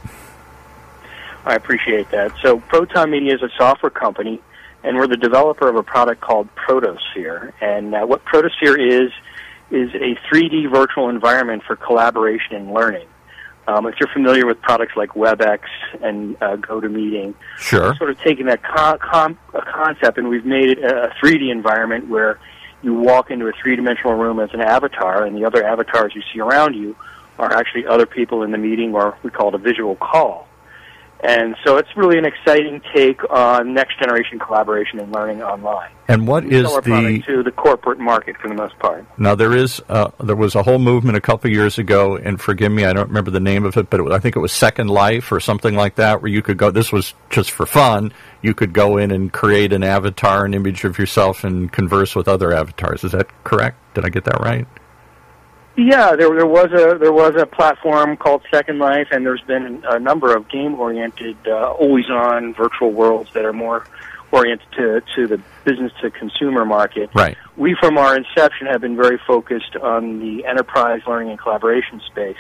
[1.44, 2.34] I appreciate that.
[2.44, 4.40] So, Proton Media is a software company,
[4.84, 7.52] and we're the developer of a product called Protosphere.
[7.62, 9.12] And uh, what Protosphere is
[9.72, 13.08] is a 3D virtual environment for collaboration and learning.
[13.68, 15.60] Um, if you're familiar with products like WebEx
[16.02, 17.94] and uh, GoToMeeting, Sure.
[17.96, 22.40] sort of taking that con- concept and we've made it a 3D environment where
[22.82, 26.40] you walk into a three-dimensional room as an avatar, and the other avatars you see
[26.40, 26.96] around you
[27.38, 30.48] are actually other people in the meeting, or we call it a visual call.
[31.22, 35.90] And so it's really an exciting take on next generation collaboration and learning online.
[36.08, 39.06] And what We is the to the corporate market for the most part.
[39.20, 39.36] now?
[39.36, 42.86] There is uh, there was a whole movement a couple years ago, and forgive me,
[42.86, 44.88] I don't remember the name of it, but it, was- I think it was Second
[44.88, 46.72] Life or something like that, where you could go.
[46.72, 48.12] This was just for fun.
[48.42, 52.28] You could go in and create an avatar, an image of yourself, and converse with
[52.30, 53.04] other avatars.
[53.04, 53.78] Is that correct?
[53.94, 54.66] Did I get that right?
[55.80, 59.82] Yeah, there there was a there was a platform called Second Life, and there's been
[59.88, 63.86] a number of game oriented, uh, always on virtual worlds that are more
[64.34, 67.10] oriented to to the business to consumer market.
[67.16, 67.38] Right.
[67.56, 72.36] We, from our inception, have been very focused on the enterprise learning and collaboration space,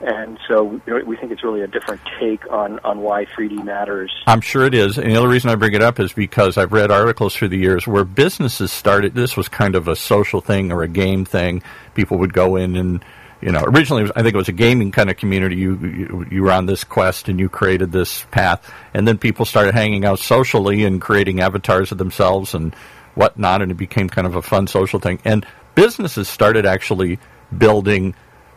[0.00, 4.12] and so we think it's really a different take on on why 3D matters.
[4.26, 4.98] I'm sure it is.
[4.98, 7.58] And the other reason I bring it up is because I've read articles through the
[7.58, 9.14] years where businesses started.
[9.14, 11.62] This was kind of a social thing or a game thing.
[11.96, 13.04] People would go in and,
[13.40, 15.56] you know, originally was, I think it was a gaming kind of community.
[15.56, 19.44] You, you you were on this quest and you created this path, and then people
[19.44, 22.74] started hanging out socially and creating avatars of themselves and
[23.14, 25.18] whatnot, and it became kind of a fun social thing.
[25.24, 27.18] And businesses started actually
[27.56, 28.14] building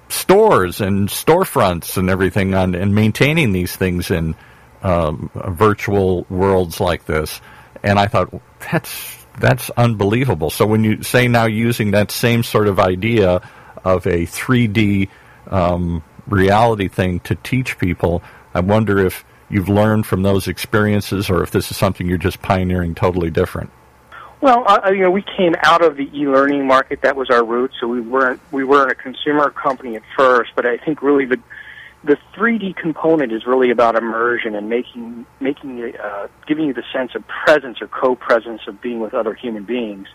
[0.09, 4.35] stores and storefronts and everything on and maintaining these things in
[4.81, 7.41] um, virtual worlds like this.
[7.83, 10.49] And I thought that's that's unbelievable.
[10.49, 13.41] So when you say now using that same sort of idea
[13.83, 15.09] of a 3D
[15.47, 18.21] um, reality thing to teach people,
[18.53, 22.41] I wonder if you've learned from those experiences or if this is something you're just
[22.41, 23.71] pioneering totally different.
[24.41, 27.01] Well, you know, we came out of the e-learning market.
[27.01, 27.71] That was our route.
[27.81, 31.39] So we weren't we weren't a consumer company at first, but I think really the
[32.03, 37.11] the 3D component is really about immersion and making making uh, giving you the sense
[37.15, 40.07] of presence or co-presence of being with other human beings.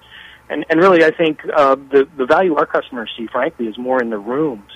[0.49, 4.01] And and really, I think uh, the the value our customers see, frankly, is more
[4.01, 4.71] in the rooms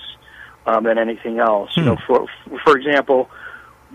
[0.65, 1.71] um, than anything else.
[1.75, 2.27] You know, for
[2.63, 3.29] for example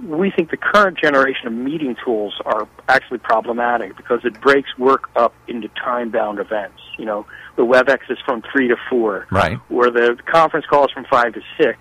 [0.02, 5.08] we think the current generation of meeting tools are actually problematic because it breaks work
[5.14, 6.80] up into time-bound events.
[6.98, 9.58] You know, the WebEx is from three to four, Right.
[9.68, 11.78] where the conference call is from five to six.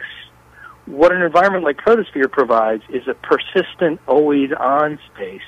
[0.86, 5.42] What an environment like Protosphere provides is a persistent, always-on space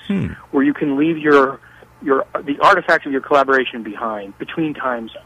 [0.52, 1.60] where you can leave your
[2.02, 5.26] your the artifacts of your collaboration behind between time zones.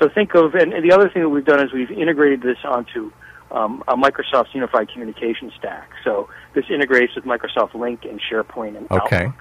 [0.00, 2.58] So think of, and, and the other thing that we've done is we've integrated this
[2.64, 3.12] onto
[3.50, 5.90] um, a Microsoft's unified communication stack.
[6.04, 9.24] So this integrates with Microsoft Lync and SharePoint and Okay.
[9.26, 9.34] Outlook.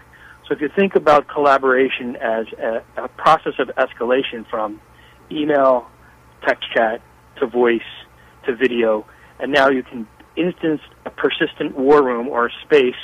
[0.48, 4.80] So if you think about collaboration as a, a process of escalation from
[5.32, 5.88] email,
[6.46, 7.02] text chat,
[7.40, 7.82] to voice,
[8.46, 9.06] to video,
[9.40, 12.96] and now you can instance a persistent war room or a space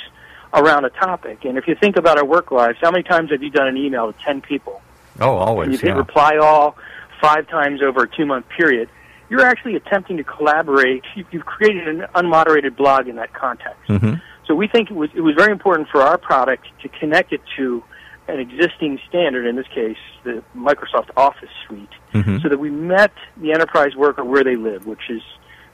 [0.54, 1.44] around a topic.
[1.44, 3.76] And if you think about our work lives, how many times have you done an
[3.76, 4.82] email to 10 people?
[5.20, 5.80] Oh, you always.
[5.80, 5.96] hit Yeah.
[5.96, 6.76] reply all
[7.20, 8.88] five times over a two month period,
[9.30, 11.04] you're actually attempting to collaborate.
[11.14, 13.80] You- You've created an unmoderated blog in that context.
[13.88, 14.20] Mhm.
[14.46, 17.40] So we think it was, it was very important for our product to connect it
[17.56, 17.82] to
[18.28, 22.42] an existing standard, in this case, the Microsoft Office suite, Mhm.
[22.42, 25.22] so that we met the enterprise worker where they live, which is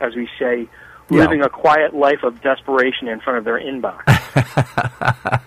[0.01, 0.69] as we say,
[1.11, 1.21] Yeah.
[1.21, 4.05] living a quiet life of desperation in front of their inbox.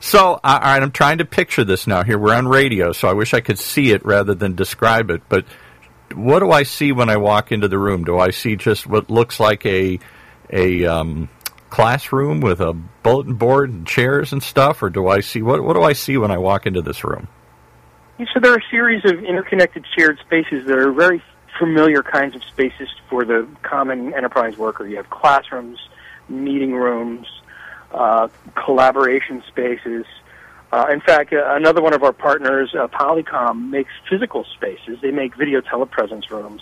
[0.00, 2.04] So, all right, I'm trying to picture this now.
[2.04, 5.22] Here, we're on radio, so I wish I could see it rather than describe it.
[5.28, 5.46] But
[6.14, 8.04] what do I see when I walk into the room?
[8.04, 9.98] Do I see just what looks like a
[10.52, 11.28] a um,
[11.70, 15.74] classroom with a bulletin board and chairs and stuff, or do I see what what
[15.74, 17.26] do I see when I walk into this room?
[18.18, 21.20] So there are a series of interconnected shared spaces that are very
[21.58, 24.86] familiar kinds of spaces for the common enterprise worker.
[24.86, 25.78] You have classrooms,
[26.28, 27.26] meeting rooms,
[27.92, 30.04] uh, collaboration spaces.
[30.72, 34.98] Uh, in fact, uh, another one of our partners, uh, Polycom, makes physical spaces.
[35.00, 36.60] They make video telepresence rooms.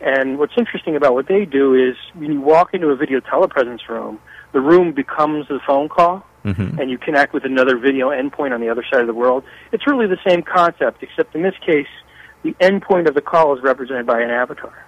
[0.00, 3.88] And what's interesting about what they do is when you walk into a video telepresence
[3.88, 4.20] room,
[4.52, 6.24] the room becomes the phone call,
[6.78, 9.44] and you connect with another video endpoint on the other side of the world.
[9.72, 11.88] It's really the same concept, except in this case,
[12.42, 14.86] the endpoint of the call is represented by an avatar.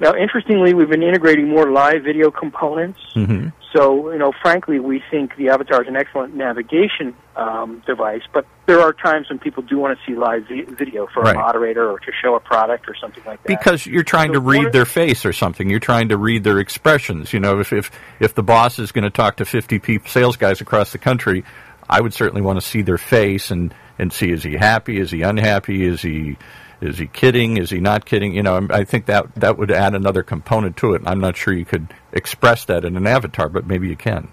[0.00, 2.98] Now, interestingly, we've been integrating more live video components.
[3.14, 3.48] Mm-hmm.
[3.72, 8.44] So, you know, frankly, we think the avatar is an excellent navigation um, device, but
[8.66, 11.36] there are times when people do want to see live vi- video for Right.
[11.36, 13.48] a moderator or to show a product or something like that.
[13.48, 15.70] Because you're trying So to read of- their face or something.
[15.70, 17.32] You're trying to read their expressions.
[17.32, 20.36] You know, if if, if the boss is going to talk to 50 people, sales
[20.36, 21.44] guys across the country,
[21.88, 25.10] I would certainly want to see their face and, and see is he happy, is
[25.12, 26.36] he unhappy, is he
[26.82, 28.34] is he kidding, is he not kidding?
[28.34, 31.02] You know, I think that that would add another component to it.
[31.06, 34.28] I'm not sure you could express that in an avatar, but maybe you can.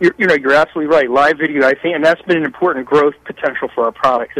[0.00, 1.10] You're, you know, you're absolutely right.
[1.10, 4.38] Live video, I think, and that's been an important growth potential for our product.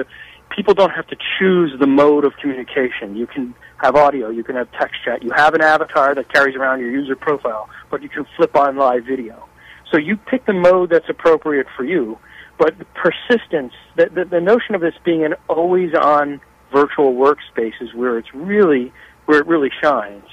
[0.56, 3.14] People don't have to choose the mode of communication.
[3.14, 5.22] You can have audio, you can have text chat.
[5.22, 8.76] You have an avatar that carries around your user profile, but you can flip on
[8.76, 9.46] live video.
[9.90, 12.18] So you pick the mode that's appropriate for you.
[12.58, 16.40] But persistence, the, the, the notion of this being an always-on
[16.72, 18.92] virtual workspaces where it's really
[19.26, 20.24] where it really shines.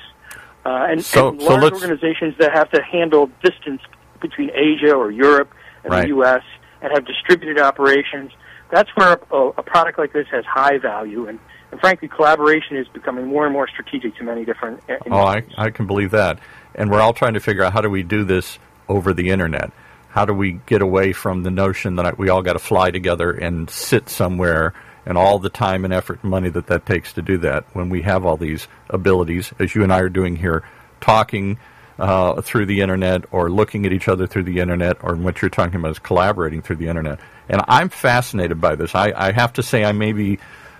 [0.66, 3.82] Uh, and, So- and so large organizations that have to handle distance
[4.22, 5.52] between Asia or Europe
[5.84, 6.02] and Right.
[6.04, 6.42] the U.S.
[6.82, 8.32] and have distributed operations,
[8.72, 11.28] that's where a, a product like this has high value.
[11.28, 11.40] And,
[11.72, 14.82] and frankly, collaboration is becoming more and more strategic to many different.
[14.90, 15.44] uh, Oh, I.
[15.58, 16.40] I can believe that.
[16.76, 18.58] And we're all trying to figure out how do we do this
[18.90, 19.72] over the internet?
[20.10, 23.32] How do we get away from the notion that we all got to fly together
[23.32, 24.74] and sit somewhere
[25.08, 27.90] and all the time and effort and money that that takes to do that when
[27.90, 30.64] we have all these abilities, as you and I are doing here,
[31.02, 31.58] talking
[31.98, 35.50] uh, through the internet or looking at each other through the internet, or what you're
[35.50, 37.20] talking about is collaborating through the internet.
[37.50, 38.94] And I'm fascinated by this.
[38.94, 40.38] I, I have to say, I may be.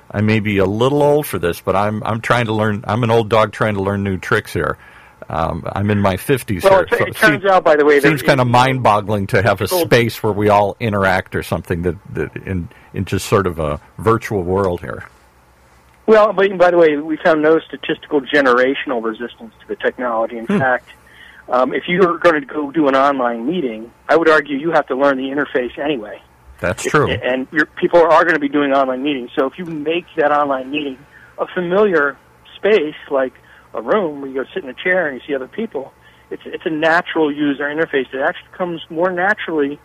[0.10, 2.86] I may be a little old for this, but I'm I'm trying to learn.
[2.88, 4.78] I'm an old dog trying to learn new tricks here.
[5.30, 6.84] Um, I'm in my 50s Well, here.
[6.84, 9.60] it, so it turns seems- out, by the way, seems kind of mind-boggling to have
[9.60, 13.60] a space where we all interact or something that, that in in just sort of
[13.60, 15.08] a virtual world here.
[16.08, 20.38] Well, but by the way, we found no statistical generational resistance to the technology.
[20.38, 20.58] In Hmm.
[20.58, 20.90] fact,
[21.48, 24.88] um, if you're going to go do an online meeting, I would argue you have
[24.88, 26.22] to learn the interface anyway.
[26.60, 27.08] That's true.
[27.12, 29.30] And your, people are going to be doing online meetings.
[29.38, 30.98] So if you make that online meeting
[31.38, 32.18] a familiar
[32.56, 33.34] space, like
[33.76, 35.94] a room where you go sit in a chair and you see other people,
[36.32, 39.80] it's it's a natural user interface It actually comes more naturally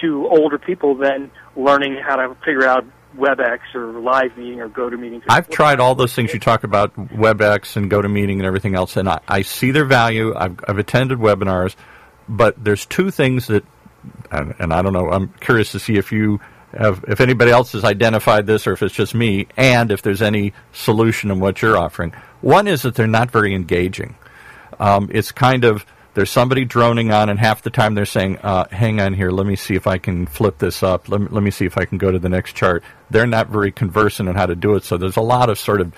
[0.00, 2.84] to older people than learning how to figure out
[3.16, 5.22] WebEx or live meeting or GoToMeeting.
[5.28, 9.08] I've tried all those things you talk about, WebEx and GoToMeeting and everything else, and
[9.08, 10.34] I, I see their value.
[10.36, 11.74] I've, I've attended webinars,
[12.28, 13.64] but there's two things that,
[14.30, 15.10] and, and I don't know.
[15.10, 16.40] I'm curious to see if you
[16.72, 20.22] have, if anybody else has identified this, or if it's just me, and if there's
[20.22, 22.12] any solution in what you're offering.
[22.42, 24.14] One is that they're not very engaging.
[24.78, 28.64] Um, it's kind of there's somebody droning on, and half the time they're saying, uh,
[28.70, 31.10] "Hang on here, let me see if I can flip this up.
[31.10, 33.50] Let me, let me see if I can go to the next chart." They're not
[33.50, 35.92] very conversant on how to do it, so there's a lot of sort of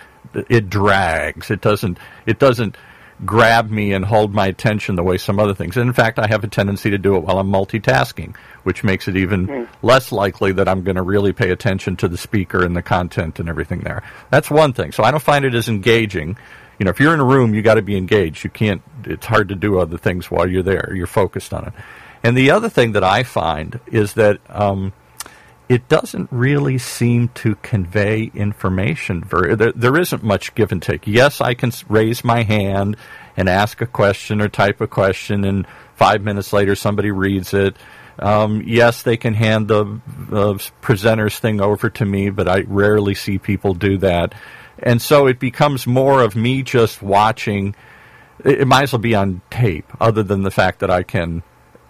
[0.49, 1.53] it drags.
[1.53, 2.77] It doesn't it doesn't
[3.25, 5.77] grab me and hold my attention the way some other things.
[5.77, 9.07] And in fact, I have a tendency to do it while I'm multitasking, which makes
[9.07, 12.77] it even less likely that I'm going to really pay attention to the speaker and
[12.77, 14.03] the content and everything there.
[14.31, 14.91] That's one thing.
[14.91, 16.37] So I don't find it as engaging.
[16.79, 18.45] You know, if you're in a room, you got to be engaged.
[18.45, 18.83] You can't.
[19.05, 20.93] It's hard to do other things while you're there.
[20.95, 21.73] You're focused on it.
[22.23, 24.93] And the other thing that I find is that um,
[25.69, 29.23] it doesn't really seem to convey information.
[29.23, 31.07] Very, there, there isn't much give and take.
[31.07, 32.97] Yes, I can raise my hand
[33.37, 37.77] and ask a question or type a question, and five minutes later somebody reads it.
[38.19, 43.15] Um, yes, they can hand the, the presenter's thing over to me, but I rarely
[43.15, 44.35] see people do that.
[44.83, 47.75] And so it becomes more of me just watching.
[48.45, 51.43] It, it might as well be on tape, other than the fact that I can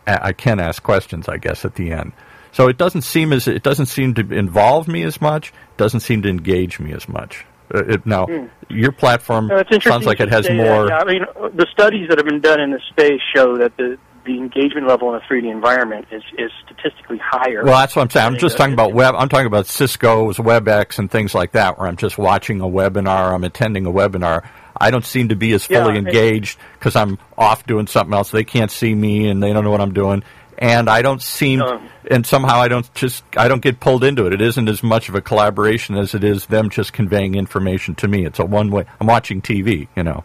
[0.06, 2.12] I can ask questions, I guess, at the end.
[2.52, 5.52] So it doesn't seem as it doesn't seem to involve me as much.
[5.76, 7.44] Doesn't seem to engage me as much.
[7.74, 8.48] Uh, it, now, Mm.
[8.70, 10.86] your platform No, sounds like it has more.
[10.86, 10.88] that.
[10.88, 13.98] Yeah, I mean, the studies that have been done in this space show that the
[14.28, 17.64] the engagement level in a 3D environment is is statistically higher.
[17.64, 18.26] Well, that's what I'm saying.
[18.26, 19.14] I'm just talking about web.
[19.16, 23.32] I'm talking about Cisco's WebEx and things like that, where I'm just watching a webinar,
[23.32, 24.46] I'm attending a webinar.
[24.80, 28.30] I don't seem to be as fully and- engaged because I'm off doing something else.
[28.30, 30.22] They can't see me and they don't know what I'm doing.
[30.60, 31.62] And I don't seem,
[32.10, 34.32] and somehow I don't just, I don't get pulled into it.
[34.32, 38.08] It isn't as much of a collaboration as it is them just conveying information to
[38.08, 38.26] me.
[38.26, 38.84] It's a one way.
[39.00, 40.24] I'm watching TV, you know.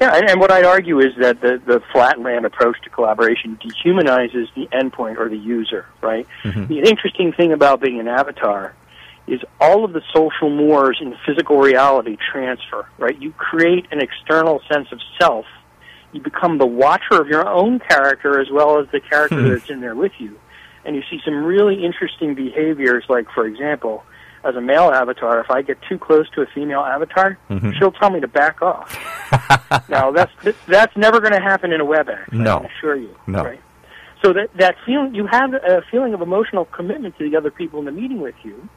[0.00, 4.46] Yeah, and, and what I'd argue is that the, the flatland approach to collaboration dehumanizes
[4.54, 6.26] the endpoint or the user, right?
[6.44, 6.66] Mm-hmm.
[6.66, 8.74] The interesting thing about being an avatar
[9.26, 13.20] is all of the social mores in physical reality transfer, right?
[13.20, 15.46] You create an external sense of self.
[16.12, 19.48] You become the watcher of your own character as well as the character hmm.
[19.48, 20.38] that's in there with you.
[20.84, 24.04] And you see some really interesting behaviors, like, for example,
[24.48, 27.70] as a male avatar, if I get too close to a female avatar, mm-hmm.
[27.78, 28.96] she'll tell me to back off.
[29.88, 30.32] now that's
[30.66, 32.32] that's never going to happen in a WebEx.
[32.32, 32.56] No.
[32.56, 33.14] I can assure you.
[33.26, 33.44] No.
[33.44, 33.60] Right?
[34.22, 37.78] So that that feeling you have a feeling of emotional commitment to the other people
[37.78, 38.68] in the meeting with you,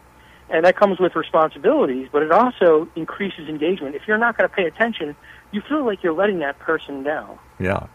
[0.49, 2.09] and that comes with responsibilities.
[2.11, 3.95] But it also increases engagement.
[3.95, 5.15] If you're not going to pay attention,
[5.51, 7.39] you feel like you're letting that person down.
[7.59, 7.87] Yeah.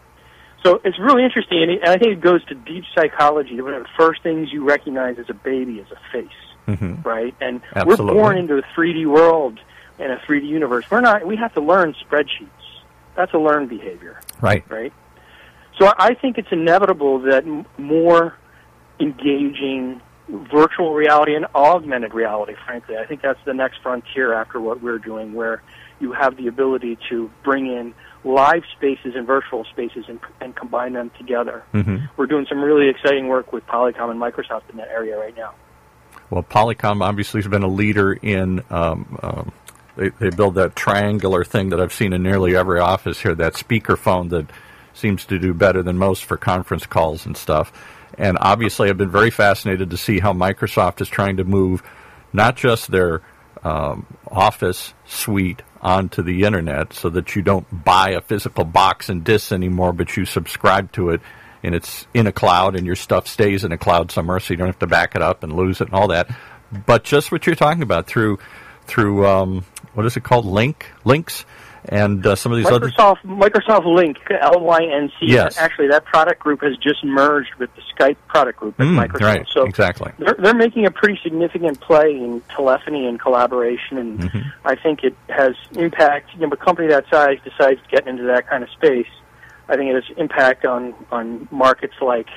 [0.63, 3.61] So it's really interesting, and I think it goes to deep psychology.
[3.61, 7.33] One of the first things you recognize as a baby is a face hmm right?
[7.41, 8.05] And Absolutely.
[8.15, 9.59] we're born into a 3D world
[9.99, 10.85] and a 3D universe.
[10.91, 11.25] We're not.
[11.25, 12.49] We have to learn spreadsheets.
[13.15, 14.63] That's a learned behavior, Right.
[14.69, 14.93] right?
[15.79, 18.35] So I think it's inevitable that m- more
[18.99, 22.53] engaging virtual reality and augmented reality.
[22.65, 25.61] Frankly, I think that's the next frontier after what we're doing, where
[25.99, 30.93] you have the ability to bring in live spaces and virtual spaces and, and combine
[30.93, 31.63] them together.
[31.71, 35.35] hmm We're doing some really exciting work with Polycom and Microsoft in that area right
[35.35, 35.53] now.
[36.29, 38.63] Well, Polycom obviously has been a leader in.
[38.69, 39.51] Um, um,
[39.95, 43.33] they, they build that triangular thing that I've seen in nearly every office here.
[43.33, 44.47] That speakerphone that
[44.93, 47.71] seems to do better than most for conference calls and stuff.
[48.17, 51.83] And obviously, I've been very fascinated to see how Microsoft is trying to move
[52.33, 53.21] not just their
[53.63, 59.23] um, Office suite onto the internet, so that you don't buy a physical box and
[59.23, 61.21] disk anymore, but you subscribe to it
[61.67, 64.57] and it's in a cloud and your stuff stays in a cloud somewhere so you
[64.57, 66.27] don't have to back it up and lose it and all that.
[66.85, 68.39] But just what you're talking about through
[68.87, 70.45] through um, what is it called?
[70.45, 70.75] Lync
[71.05, 71.45] Lyncs
[71.89, 75.27] and uh, some of these other Microsoft Microsoft Lync L Y N C.
[75.27, 75.57] Yes.
[75.57, 79.21] Actually, that product group has just merged with the Skype product group at Mm, Microsoft.
[79.21, 80.11] right, So exactly.
[80.19, 84.67] they're they're making a pretty significant play in telephony and collaboration, and Mm-hmm.
[84.67, 86.31] I think it has impact.
[86.33, 89.07] You know, a company that size decides to get into that kind of space.
[89.69, 92.27] I think it has impact on on markets like.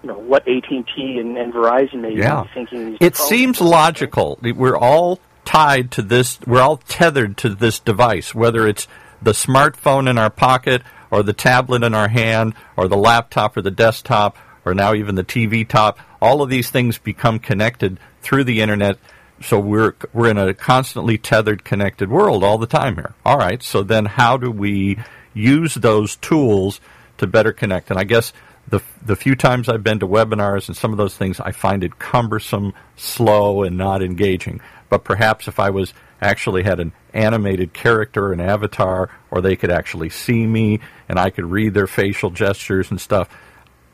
[0.00, 2.44] You know what AT and T and Verizon may Yeah.
[2.44, 2.90] be thinking.
[2.90, 4.38] these It seems logical.
[4.40, 6.38] We're all tied to this.
[6.46, 8.86] We're all tethered to this device, whether it's
[9.20, 13.62] the smartphone in our pocket, or the tablet in our hand, or the laptop, or
[13.62, 15.98] the desktop, or now even the TV top.
[16.22, 18.98] All of these things become connected through the internet.
[19.42, 23.14] So we're we're in a constantly tethered, connected world all the time here.
[23.26, 23.60] All right.
[23.64, 24.98] So then, how do we
[25.38, 26.80] use those tools
[27.18, 27.90] to better connect?
[27.90, 28.32] And I guess
[28.68, 31.82] the the few times I've been to webinars and some of those things, I find
[31.84, 34.60] it cumbersome, slow, and not engaging.
[34.88, 39.70] But perhaps if I was actually had an animated character, an avatar, or they could
[39.70, 43.28] actually see me and I could read their facial gestures and stuff,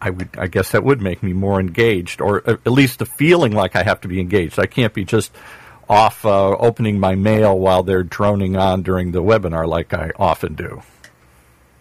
[0.00, 3.52] I would I guess that would make me more engaged, or at least the feeling
[3.52, 4.58] like I have to be engaged.
[4.58, 5.32] I can't be just
[5.88, 10.54] off uh, opening my mail while they're droning on during the webinar like I often
[10.54, 10.82] do.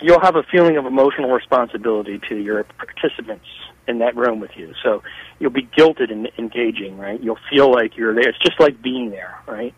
[0.04, 3.46] You'll have a feeling of emotional responsibility to your participants
[3.88, 4.74] in that room with you.
[4.84, 5.02] So
[5.40, 7.22] you'll be guilted in engaging, right?
[7.22, 8.30] You'll feel like you're there.
[8.30, 9.74] It's just like being there, right?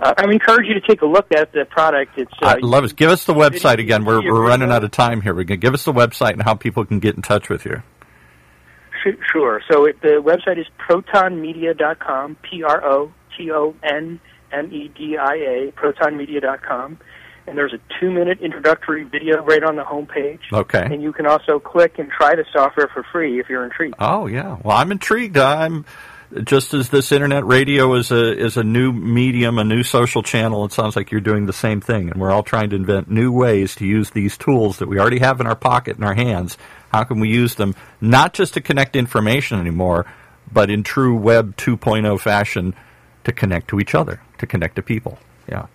[0.00, 2.16] Uh, I encourage you to take a look at the product.
[2.16, 2.96] It's uh, I love it.
[2.96, 4.06] Give us the website again.
[4.06, 5.34] We're, we're running out of time here.
[5.34, 7.66] We're going to give us the website and how people can get in touch with
[7.66, 7.82] you.
[9.32, 9.62] Sure.
[9.70, 13.32] So it, the website is protonmedia.com, P-R-O-T-O-N-M-E-D-I-A,
[15.72, 16.98] protonmedia.com.
[17.50, 20.38] And there's a two-minute introductory video right on the homepage.
[20.52, 20.84] Okay.
[20.84, 23.96] And you can also click and try the software for free if you're intrigued.
[23.98, 24.56] Oh yeah.
[24.62, 25.36] Well, I'm intrigued.
[25.36, 25.84] I'm
[26.44, 30.64] just as this internet radio is a is a new medium, a new social channel.
[30.64, 33.32] It sounds like you're doing the same thing, and we're all trying to invent new
[33.32, 36.56] ways to use these tools that we already have in our pocket in our hands.
[36.92, 40.06] How can we use them not just to connect information anymore,
[40.52, 42.76] but in true Web 2.0 fashion
[43.24, 45.18] to connect to each other, to connect to people?
[45.48, 45.66] Yeah.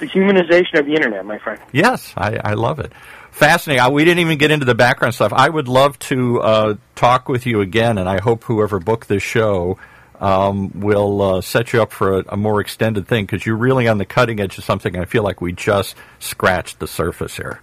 [0.00, 1.60] The humanization of the internet, my friend.
[1.72, 2.92] Yes, I, I love it.
[3.30, 3.80] Fascinating.
[3.80, 5.32] I, we didn't even get into the background stuff.
[5.32, 9.22] I would love to uh, talk with you again, and I hope whoever booked this
[9.22, 9.78] show
[10.18, 13.88] um, will uh, set you up for a, a more extended thing because you're really
[13.88, 14.96] on the cutting edge of something.
[14.96, 17.60] I feel like we just scratched the surface here.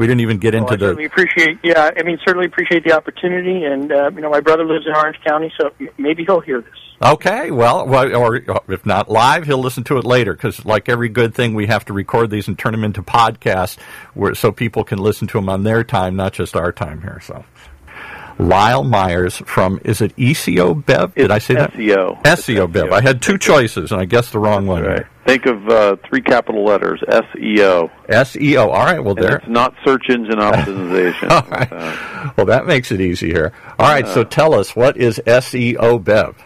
[0.00, 1.04] We didn't even get into well, I the.
[1.04, 1.90] appreciate, yeah.
[1.94, 5.18] I mean, certainly appreciate the opportunity, and uh, you know, my brother lives in Orange
[5.26, 6.72] County, so maybe he'll hear this.
[7.02, 8.36] Okay, well, well, or
[8.68, 11.84] if not live, he'll listen to it later because, like every good thing, we have
[11.84, 13.78] to record these and turn them into podcasts,
[14.14, 17.20] where so people can listen to them on their time, not just our time here.
[17.22, 17.44] So,
[18.40, 21.14] Lyle Myers from is it ECO Bev?
[21.14, 21.72] Did it's I say that?
[21.72, 22.22] SEO.
[22.24, 22.92] SEO Bev.
[22.92, 24.82] I had two choices, and I guessed the wrong one.
[24.82, 25.06] Right.
[25.26, 27.90] Think of uh, three capital letters SEO.
[28.08, 28.62] SEO.
[28.68, 28.98] All right.
[28.98, 29.36] Well, And there.
[29.36, 31.30] it's not search engine optimization.
[31.30, 32.36] All right.
[32.36, 33.52] Well, that makes it easier.
[33.78, 34.06] All right.
[34.08, 36.36] So tell us what is SEO Bev?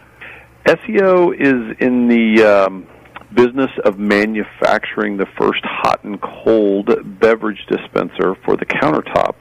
[0.66, 2.86] SEO is in the um,
[3.34, 6.90] business of manufacturing the first hot and cold
[7.20, 9.34] beverage dispenser for the countertop.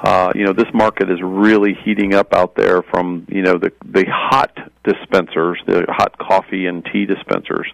[0.00, 3.72] Uh, you know, this market is really heating up out there from, you know, the,
[3.84, 7.66] the hot dispensers, the hot coffee and tea dispensers,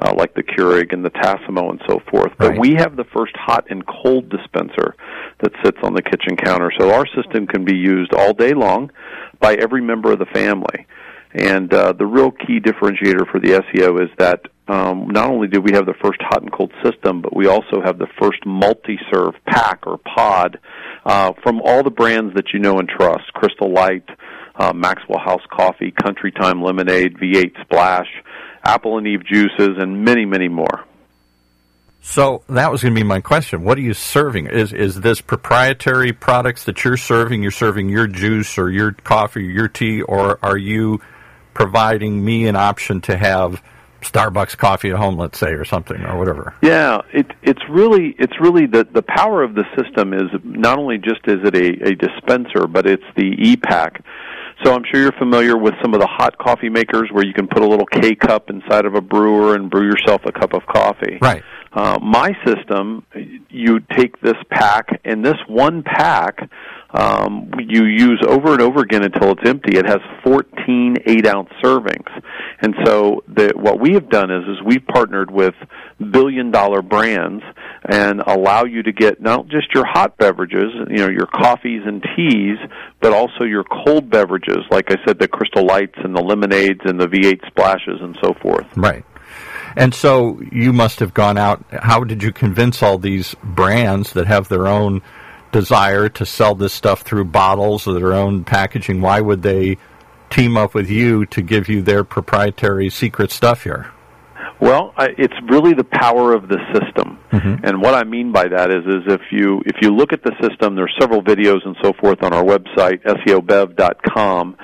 [0.00, 2.32] uh, like the Keurig and the Tassimo and so forth.
[2.38, 2.60] But Right.
[2.60, 4.94] we have the first hot and cold dispenser
[5.40, 6.70] that sits on the kitchen counter.
[6.78, 8.92] So our system can be used all day long
[9.40, 10.86] by every member of the family.
[11.34, 15.60] And uh, the real key differentiator for the SEO is that um, not only do
[15.60, 19.34] we have the first hot and cold system, but we also have the first multi-serve
[19.44, 20.58] pack or pod
[21.04, 24.08] uh, from all the brands that you know and trust: Crystal Light,
[24.56, 28.08] uh, Maxwell House Coffee, Country Time Lemonade, V8 Splash,
[28.64, 30.84] Apple and Eve juices, and many, many more.
[32.06, 33.64] So that was going to be my question.
[33.64, 34.46] What are you serving?
[34.46, 37.42] Is is this proprietary products that you're serving?
[37.42, 41.00] You're serving your juice or your coffee or your tea, or are you
[41.54, 43.62] providing me an option to have
[44.04, 46.54] Starbucks coffee at home, let's say, or something, or whatever?
[46.62, 50.98] Yeah, it, it's really it's really the the power of the system is not only
[50.98, 54.04] just is it a, a dispenser, but it's the e-pack.
[54.62, 57.48] So I'm sure you're familiar with some of the hot coffee makers where you can
[57.48, 60.64] put a little K cup inside of a brewer and brew yourself a cup of
[60.66, 61.18] coffee.
[61.20, 61.42] Right.
[61.72, 63.04] Uh, my system,
[63.50, 66.48] you take this pack, and this one pack
[66.94, 69.76] um, you use over and over again until it's empty.
[69.76, 72.08] It has 14 eight ounce servings,
[72.60, 75.54] and so the, what we have done is is we've partnered with
[76.12, 77.42] billion dollar brands
[77.84, 82.02] and allow you to get not just your hot beverages, you know, your coffees and
[82.16, 82.58] teas,
[83.00, 87.00] but also your cold beverages, like I said, the Crystal Lights and the lemonades and
[87.00, 88.66] the V8 splashes and so forth.
[88.76, 89.04] Right.
[89.76, 91.64] And so you must have gone out.
[91.70, 95.02] How did you convince all these brands that have their own
[95.54, 99.00] desire to sell this stuff through bottles or their own packaging?
[99.00, 99.78] Why would they
[100.28, 103.90] team up with you to give you their proprietary secret stuff here?
[104.60, 107.64] Well, I, it's really the power of the system, mm-hmm.
[107.64, 110.32] and what I mean by that is, is if you if you look at the
[110.40, 114.56] system, there's several videos and so forth on our website seobev.com.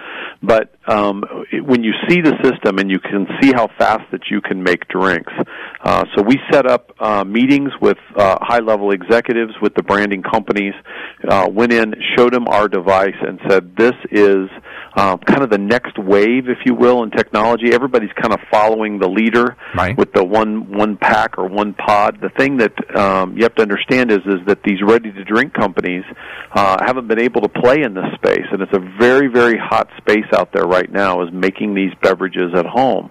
[0.43, 1.23] But um,
[1.65, 4.89] when you see the system and you can see how fast that you can make
[4.89, 5.33] drinks,
[5.83, 10.75] uh, so we set up uh, meetings with uh, high-level executives with the branding companies.
[11.29, 14.49] Uh, went in, showed them our device, and said, "This is
[14.97, 17.73] uh, kind of the next wave, if you will, in technology.
[17.73, 19.97] Everybody's kind of following the leader Right.
[19.97, 22.19] with the one one pack or one pod.
[22.21, 25.53] The thing that um, you have to understand is is that these ready to drink
[25.55, 26.05] companies
[26.53, 29.89] uh, haven't been able to play in this space, and it's a very very hot
[29.99, 31.23] space out there right now.
[31.23, 33.11] Is making these beverages at home,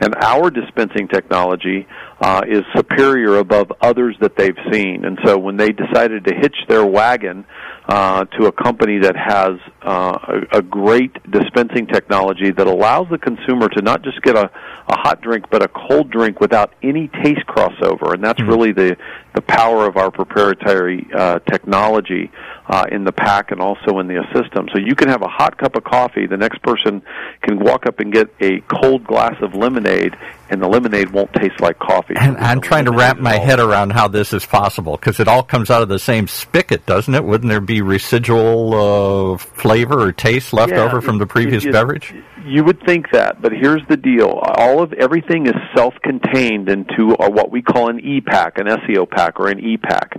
[0.00, 1.86] and our dispensing technology
[2.20, 5.04] uh, is superior above others that they've seen.
[5.04, 7.44] And so when they decided to hitch their wagon
[7.88, 9.52] uh, to a company that has
[9.82, 10.18] uh,
[10.52, 14.50] a, a great dispensing technology that allows the consumer to not just get a,
[14.88, 18.96] a hot drink but a cold drink without any taste crossover, and that's really the
[19.34, 22.30] the power of our proprietary uh, technology
[22.66, 24.66] uh, in the pack and also in the system.
[24.72, 27.02] So you can have a hot cup of coffee, the next person
[27.42, 30.16] can walk up and get a cold glass of lemonade,
[30.50, 32.14] and the lemonade won't taste like coffee.
[32.16, 35.42] And I'm trying to wrap my head around how this is possible because it all
[35.42, 37.24] comes out of the same spigot, doesn't it?
[37.24, 41.72] Wouldn't there be residual uh, flavor or taste left Yeah, over from the previous it-
[41.72, 42.14] beverage?
[42.46, 47.50] You would think that, but here's the deal: all of everything is self-contained into what
[47.50, 50.18] we call an E-pack, an SEO pack, or an E-pack.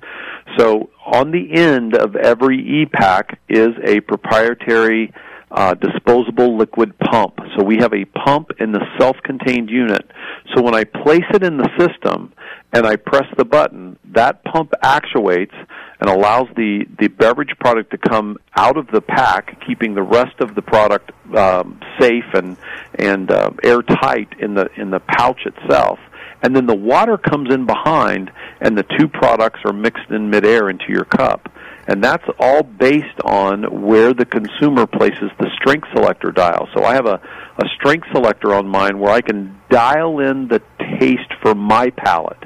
[0.57, 5.11] So on the end of every E-pack is a proprietary
[5.51, 7.39] uh, disposable liquid pump.
[7.55, 10.09] So we have a pump in the self-contained unit.
[10.53, 12.33] So when I place it in the system
[12.71, 15.55] and I press the button, that pump actuates
[15.99, 20.39] and allows the, the beverage product to come out of the pack, keeping the rest
[20.39, 22.57] of the product um, safe and
[22.95, 25.99] and uh, airtight in the in the pouch itself.
[26.41, 28.31] And then the water comes in behind,
[28.61, 31.51] and the two products are mixed in midair into your cup.
[31.89, 36.69] And that's all based on where the consumer places the strength selector dial.
[36.75, 37.19] So I have a,
[37.57, 40.61] a strength selector on mine where I can dial in the
[40.99, 42.37] taste for my palate.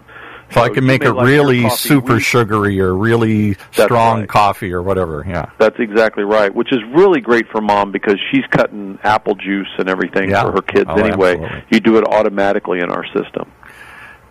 [0.51, 4.29] So, I can make it like really super sugary or really That's strong right.
[4.29, 5.25] coffee or whatever.
[5.27, 5.49] Yeah.
[5.57, 9.89] That's exactly right, which is really great for mom because she's cutting apple juice and
[9.89, 10.43] everything yeah.
[10.43, 11.33] for her kids oh, anyway.
[11.39, 11.63] Absolutely.
[11.71, 13.51] You do it automatically in our system.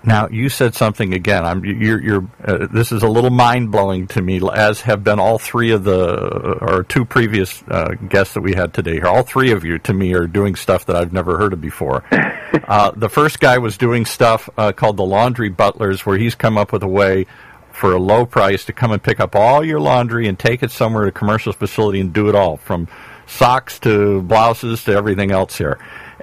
[0.05, 1.45] Now you said something again.
[1.45, 5.21] I'm you're, you're uh, this is a little mind blowing to me, as have been
[5.21, 8.95] all three of the or two previous uh, guests that we had today.
[8.95, 11.61] Here, all three of you to me are doing stuff that I've never heard of
[11.61, 12.05] before.
[12.13, 16.59] uh, the first guy was doing stuff uh, called the laundry butlers, where he's come
[16.59, 17.27] up with a way
[17.71, 20.71] for a low price to come and pick up all your laundry and take it
[20.71, 22.89] somewhere to a commercial facility and do it all from
[23.27, 25.79] socks to blouses to everything else here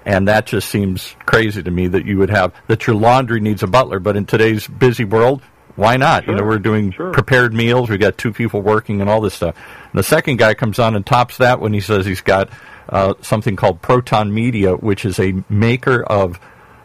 [0.06, 3.64] and that just seems crazy to me that you would have that your laundry needs
[3.64, 4.00] a butler.
[4.00, 5.41] But in today's busy world,
[5.76, 6.26] why not?
[6.26, 6.34] Sure.
[6.34, 7.12] You know, we're doing sure.
[7.12, 7.89] prepared meals.
[7.89, 9.56] We got two people working and all this stuff.
[9.56, 12.50] And the second guy comes on and tops that when he says he's got
[12.89, 16.39] uh, something called Proton Media, which is a maker of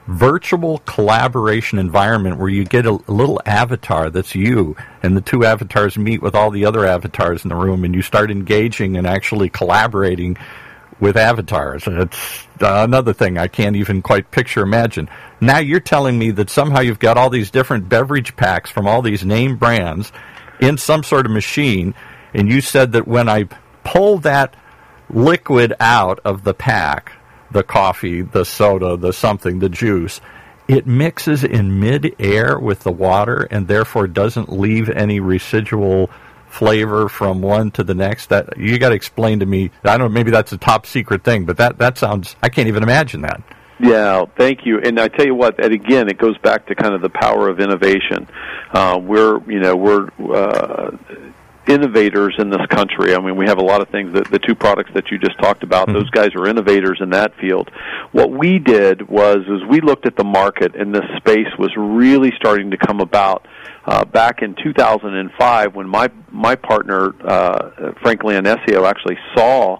[0.06, 5.44] virtual collaboration environment where you get a, a, little avatar that's you and the two
[5.44, 9.06] avatars meet with all the other avatars in the room and you start engaging and
[9.06, 10.36] actually collaborating
[11.00, 11.84] with avatars.
[11.86, 15.08] It's uh, another thing I can't even quite picture imagine.
[15.40, 19.02] Now you're telling me that somehow you've got all these different beverage packs from all
[19.02, 20.12] these name brands
[20.60, 21.94] in some sort of machine,
[22.32, 23.44] and you said that when I
[23.82, 24.54] pull that
[25.10, 27.12] liquid out of the pack,
[27.50, 30.20] the coffee, the soda, the something, the juice,
[30.66, 36.08] it mixes in mid-air with the water and therefore doesn't leave any residual
[36.54, 38.28] flavor from one to the next?
[38.28, 39.70] That you got to explain to me.
[39.82, 40.14] I don't know.
[40.14, 42.36] Maybe that's a top secret thing, but that that sounds.
[42.42, 43.42] I can't even imagine that.
[43.80, 44.78] Yeah, thank you.
[44.78, 47.48] And I tell you what, and again, it goes back to kind of the power
[47.48, 48.28] of innovation.
[48.72, 50.96] Uh, we're, you know, we're uh,
[51.68, 53.14] innovators in this country.
[53.14, 55.38] I mean, we have a lot of things that the two products that you just
[55.38, 55.98] talked about, mm-hmm.
[55.98, 57.70] those guys are innovators in that field.
[58.12, 62.32] What we did was is we looked at the market and this space was really
[62.36, 63.46] starting to come about
[63.86, 69.78] uh, back in 2005 when my my partner uh, Frank Leonesio actually saw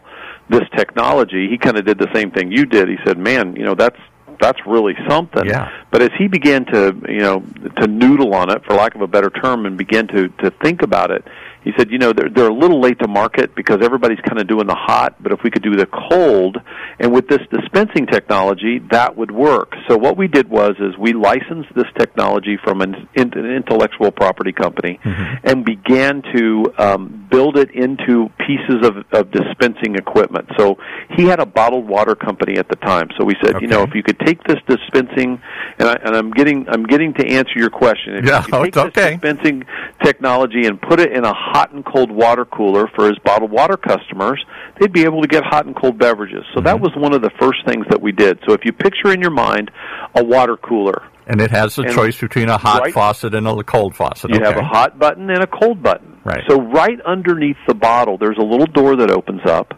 [0.49, 1.49] this technology.
[1.49, 2.89] He kind of did the same thing you did.
[2.89, 3.99] He said, "Man, you know that's
[4.41, 5.71] that's really something." Yeah.
[5.91, 7.41] But as he began to you know
[7.77, 10.83] to noodle on it, for lack of a better term, and began to to think
[10.83, 11.25] about it,
[11.65, 14.47] he said, you know, they're, they're a little late to market because everybody's kind of
[14.47, 16.59] doing the hot, but if we could do the cold,
[17.01, 19.73] and with this dispensing technology, that would work.
[19.89, 24.53] So what we did was, is we licensed this technology from an, an intellectual property
[24.53, 25.47] company mm-hmm.
[25.47, 30.49] and began to um, build it into pieces of, of dispensing equipment.
[30.59, 30.77] So
[31.17, 33.09] he had a bottled water company at the time.
[33.19, 33.65] So we said, okay.
[33.65, 35.41] you know, if you could take this dispensing,
[35.79, 38.17] and, I, and I'm getting, I'm getting to answer your question.
[38.17, 39.65] If yeah, you could take this dispensing
[40.03, 43.77] technology and put it in a hot and cold water cooler for his bottled water
[43.77, 44.45] customers,
[44.81, 46.43] they'd be able to get hot and cold beverages.
[46.53, 46.67] So mm-hmm.
[46.67, 48.41] that was one of the first things that we did.
[48.47, 49.71] So if you picture in your mind
[50.17, 53.63] a water cooler, and it has the choice between a hot right, faucet and a
[53.63, 54.31] cold faucet.
[54.31, 54.45] You okay.
[54.45, 56.21] have a hot button and a cold button.
[56.23, 56.43] Right.
[56.49, 59.73] So right underneath the bottle, there's a little door that opens up,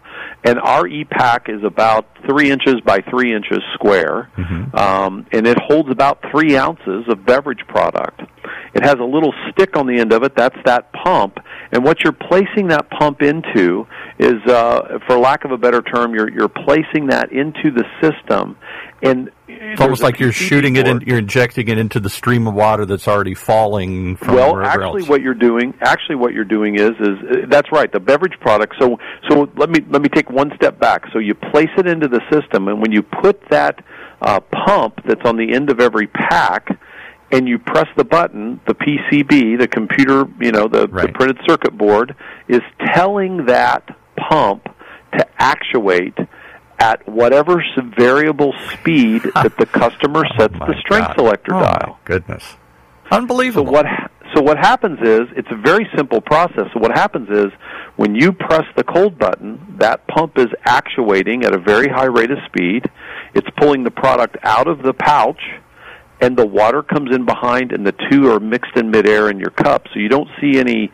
[0.44, 4.76] and our e-pack is about three inches by three inches square, mm-hmm.
[4.76, 8.22] um, and it holds about three ounces of beverage product.
[8.74, 10.36] It has a little stick on the end of it.
[10.36, 11.38] That's that pump,
[11.72, 13.86] and what you're placing that pump into
[14.18, 18.56] is, uh, for lack of a better term, you're you're placing that into the system,
[19.02, 22.54] and it's almost like you're shooting it in, you're injecting it into the stream of
[22.54, 25.08] water that's already falling from well actually else.
[25.08, 28.74] what you're doing actually what you're doing is is uh, that's right the beverage product.
[28.78, 28.98] So
[29.28, 31.04] so let me let me take one step back.
[31.12, 33.84] So you place it into the system and when you put that
[34.22, 36.68] uh, pump that's on the end of every pack
[37.32, 41.06] and you press the button, the PCB, the computer, you know, the, right.
[41.06, 42.14] the printed circuit board,
[42.48, 42.60] is
[42.94, 43.82] telling that
[44.16, 44.64] pump
[45.12, 46.16] to actuate
[46.78, 47.62] at whatever
[47.96, 51.16] variable speed that the customer oh sets oh the strength God.
[51.16, 52.00] selector oh dial.
[52.04, 52.56] goodness.
[53.10, 53.66] Unbelievable.
[53.66, 53.86] So what
[54.34, 56.66] so what happens is it's a very simple process.
[56.74, 57.46] So what happens is
[57.96, 62.30] when you press the cold button, that pump is actuating at a very high rate
[62.30, 62.84] of speed.
[63.34, 65.40] It's pulling the product out of the pouch
[66.20, 69.50] and the water comes in behind and the two are mixed in midair in your
[69.50, 69.84] cup.
[69.92, 70.90] So you don't see any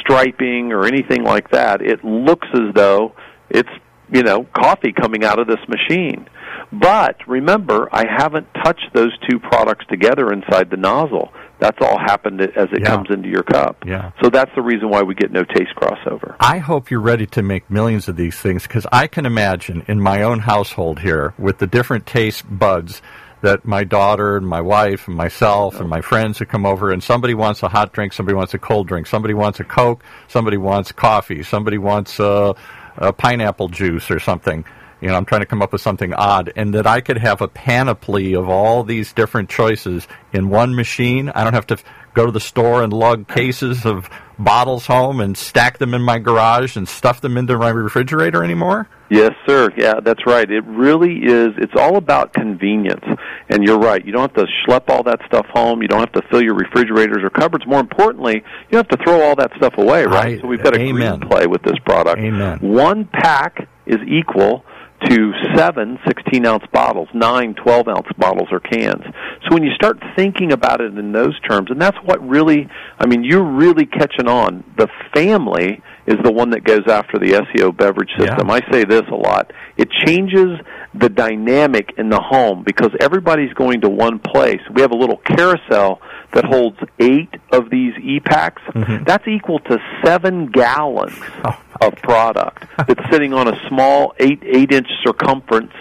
[0.00, 1.80] striping or anything like that.
[1.80, 3.14] It looks as though
[3.48, 3.70] it's
[4.12, 6.28] you know, coffee coming out of this machine.
[6.72, 11.32] But remember, I haven't touched those two products together inside the nozzle.
[11.58, 12.86] That's all happened as it yeah.
[12.86, 13.84] comes into your cup.
[13.86, 14.12] Yeah.
[14.22, 16.36] So that's the reason why we get no taste crossover.
[16.38, 20.00] I hope you're ready to make millions of these things because I can imagine in
[20.00, 23.00] my own household here with the different taste buds
[23.42, 25.88] that my daughter and my wife and myself and oh.
[25.88, 28.88] my friends would come over and somebody wants a hot drink, somebody wants a cold
[28.88, 32.54] drink, somebody wants a Coke, somebody wants coffee, somebody wants a,
[32.96, 34.64] a pineapple juice or something.
[35.06, 37.40] You know, I'm trying to come up with something odd, and that I could have
[37.40, 41.28] a panoply of all these different choices in one machine.
[41.28, 41.78] I don't have to
[42.12, 46.18] go to the store and lug cases of bottles home and stack them in my
[46.18, 48.88] garage and stuff them into my refrigerator anymore?
[49.08, 49.70] Yes, sir.
[49.76, 50.50] Yeah, that's right.
[50.50, 51.50] It really is.
[51.56, 53.04] It's all about convenience.
[53.48, 54.04] And you're right.
[54.04, 55.82] You don't have to schlep all that stuff home.
[55.82, 57.64] You don't have to fill your refrigerators or cupboards.
[57.64, 60.38] More importantly, you don't have to throw all that stuff away, right?
[60.38, 61.20] I, so we've got a amen.
[61.20, 62.18] green play with this product.
[62.18, 62.58] Amen.
[62.58, 64.64] One pack is equal
[65.04, 69.02] to seven 16 ounce bottles, nine 12 ounce bottles or cans.
[69.44, 72.68] So when you start thinking about it in those terms, and that's what really,
[72.98, 74.64] I mean, you're really catching on.
[74.76, 78.48] The family is the one that goes after the SEO beverage system.
[78.48, 78.54] Yeah.
[78.54, 79.52] I say this a lot.
[79.76, 80.58] It changes
[80.94, 84.60] the dynamic in the home because everybody's going to one place.
[84.74, 86.00] We have a little carousel
[86.36, 88.62] that holds eight of these e-packs.
[88.74, 89.04] Mm-hmm.
[89.04, 94.72] That's equal to seven gallons Oh, of product that's sitting on a small eight eight
[94.72, 95.72] inch circumference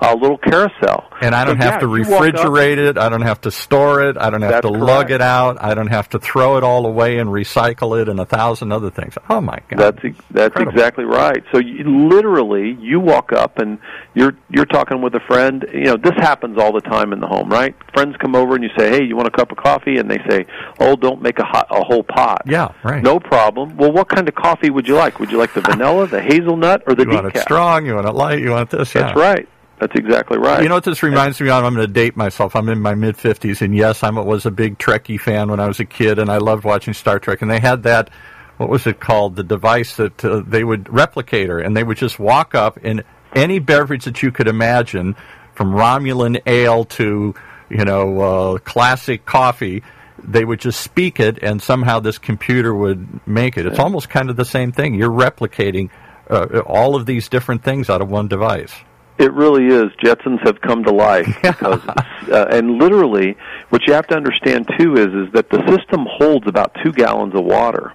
[0.00, 1.04] uh, little carousel.
[1.20, 2.96] And I don't So, have yeah, to you refrigerate it.
[2.98, 4.16] I don't have to store it.
[4.16, 5.56] I don't have That's to lug it out.
[5.60, 8.90] I don't have to throw it all away and recycle it and a thousand other
[8.90, 9.14] things.
[9.28, 9.78] Oh my god!
[9.78, 10.72] That's ex- that's Incredible.
[10.72, 11.42] exactly right.
[11.52, 13.78] So you, literally, you walk up and
[14.14, 15.64] you're you're talking with a friend.
[15.72, 17.74] You know, this happens all the time in the home, right?
[17.94, 20.18] Friends come over and you say, "Hey, you want a cup of coffee?" And they
[20.28, 20.46] say,
[20.78, 23.02] "Oh, don't make a hot, a whole pot." Yeah, right.
[23.02, 23.76] No problem.
[23.76, 25.18] Well, what kind of coffee would you like?
[25.18, 27.86] Would you like the vanilla, the hazelnut, or the you want it strong.
[27.86, 28.38] You want it light.
[28.40, 28.92] You want this.
[28.92, 29.20] That's yeah.
[29.20, 29.48] right.
[29.80, 30.62] That's exactly right.
[30.62, 31.64] You know what this reminds me of?
[31.64, 32.56] I'm going to date myself.
[32.56, 35.68] I'm in my mid 50s, and yes, I was a big Trekkie fan when I
[35.68, 37.42] was a kid, and I loved watching Star Trek.
[37.42, 38.10] And they had that,
[38.56, 39.36] what was it called?
[39.36, 43.04] The device that uh, they would replicator, and they would just walk up in
[43.34, 45.14] any beverage that you could imagine,
[45.54, 47.34] from Romulan ale to
[47.68, 49.84] you know uh, classic coffee.
[50.22, 53.66] They would just speak it, and somehow this computer would make it.
[53.66, 54.94] It's almost kind of the same thing.
[54.94, 55.90] You're replicating
[56.28, 58.74] uh, all of these different things out of one device.
[59.18, 59.90] It really is.
[60.02, 61.82] Jetsons have come to life because,
[62.30, 63.36] uh, and literally,
[63.70, 67.34] what you have to understand too is is that the system holds about two gallons
[67.34, 67.92] of water.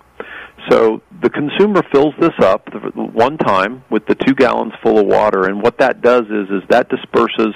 [0.69, 5.45] So the consumer fills this up one time with the two gallons full of water,
[5.45, 7.53] and what that does is is that disperses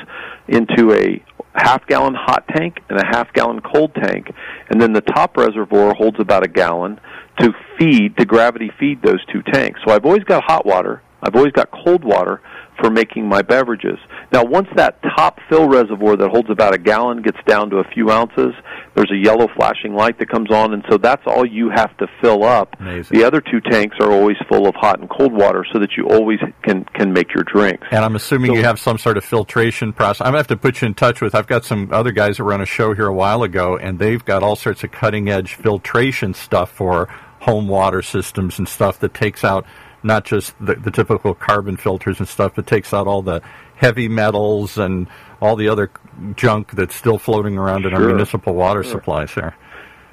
[0.48, 1.24] into a
[1.56, 4.32] half gallon hot tank and a half gallon cold tank,
[4.70, 7.00] and then the top reservoir holds about a gallon
[7.40, 9.80] to feed to gravity feed those two tanks.
[9.86, 12.42] So I've always got hot water, I've always got cold water
[12.80, 13.98] for making my beverages.
[14.32, 17.84] Now, once that top fill reservoir that holds about a gallon gets down to a
[17.84, 18.54] few ounces,
[18.96, 22.08] there's a yellow flashing light that comes on, and so that's all you have to
[22.22, 22.76] fill up.
[22.80, 23.18] Amazing.
[23.18, 26.08] The other two tanks are always full of hot and cold water, so that you
[26.08, 27.88] always can can make your drinks.
[27.92, 30.22] And I'm assuming you have some sort of filtration process.
[30.22, 31.36] I'm going to have to put you in touch with.
[31.36, 34.00] I've got some other guys that were on a show here a while ago, and
[34.00, 37.08] they've got all sorts of cutting edge filtration stuff for
[37.40, 39.66] home water systems and stuff that takes out
[40.08, 43.42] not just the, the typical carbon filters and stuff, but takes out all the
[43.76, 45.08] heavy metals and
[45.42, 45.92] all the other
[46.36, 49.56] junk that's still floating around in our municipal water supplies there.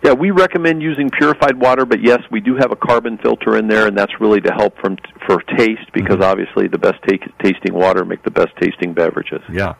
[0.05, 3.68] Yeah, we recommend using purified water, but yes, we do have a carbon filter in
[3.68, 6.22] there, and that's really to help from for taste because mm-hmm.
[6.24, 9.40] obviously the best ta- tasting water make the best tasting beverages.
[9.51, 9.76] Yeah.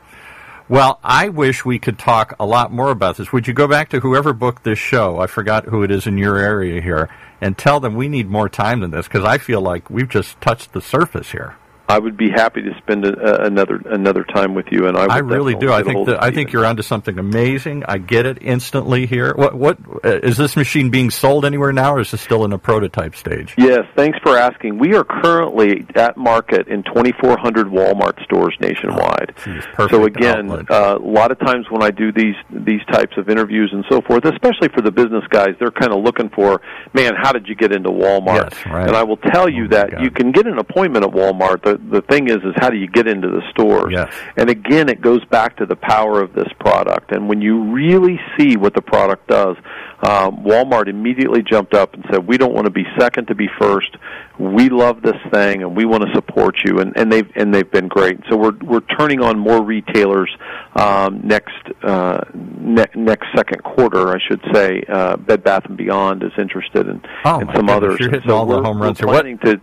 [0.67, 3.33] Well, I wish we could talk a lot more about this.
[3.33, 5.19] Would you go back to whoever booked this show?
[5.19, 7.11] I forgot who it is in your area here,
[7.41, 10.41] and tell them we need more time than this because I feel like we've just
[10.41, 11.57] touched the surface here.
[11.89, 15.05] I would be happy to spend a, a, another another time with you, and I,
[15.07, 15.71] I really do.
[15.71, 17.85] I think that, I think you're onto something amazing.
[17.87, 19.35] I get it instantly here.
[19.35, 22.53] What what uh, is this machine being sold anywhere now, or is it still in
[22.53, 23.55] a prototype stage?
[23.59, 24.79] Yes, thanks for asking.
[24.79, 29.35] We are currently at market in 2,400 Walmart stores nationwide.
[29.45, 33.17] geez, perfect so again, uh, a lot of times when I do these these types
[33.19, 36.63] of interviews and so forth, especially for the business guys, they're kind of looking for,
[36.95, 38.51] man, how did you get into Walmart?
[38.53, 38.87] Yes, right.
[38.87, 40.03] And I will tell you Oh, that God.
[40.03, 41.74] you can get an appointment at Walmart.
[41.79, 43.93] The the thing is, is how do you get into the stores?
[43.93, 44.13] Yes.
[44.37, 47.13] And again, it goes back to the power of this product.
[47.13, 49.57] And when you really see what the product does,
[50.03, 53.49] um, Walmart immediately jumped up and said, "We don't want to be second to be
[53.61, 53.97] first.
[54.39, 57.71] We love this thing, and we want to support you." And, and they've and they've
[57.71, 58.19] been great.
[58.29, 60.31] So we're we're turning on more retailers
[60.77, 64.83] um, next uh, ne- next second quarter, I should say.
[64.89, 67.97] Uh, Bed Bath and Beyond is interested in, Oh, and some goodness, others.
[68.01, 69.07] you're hitting So all the home runs we're.
[69.07, 69.61] What- planning to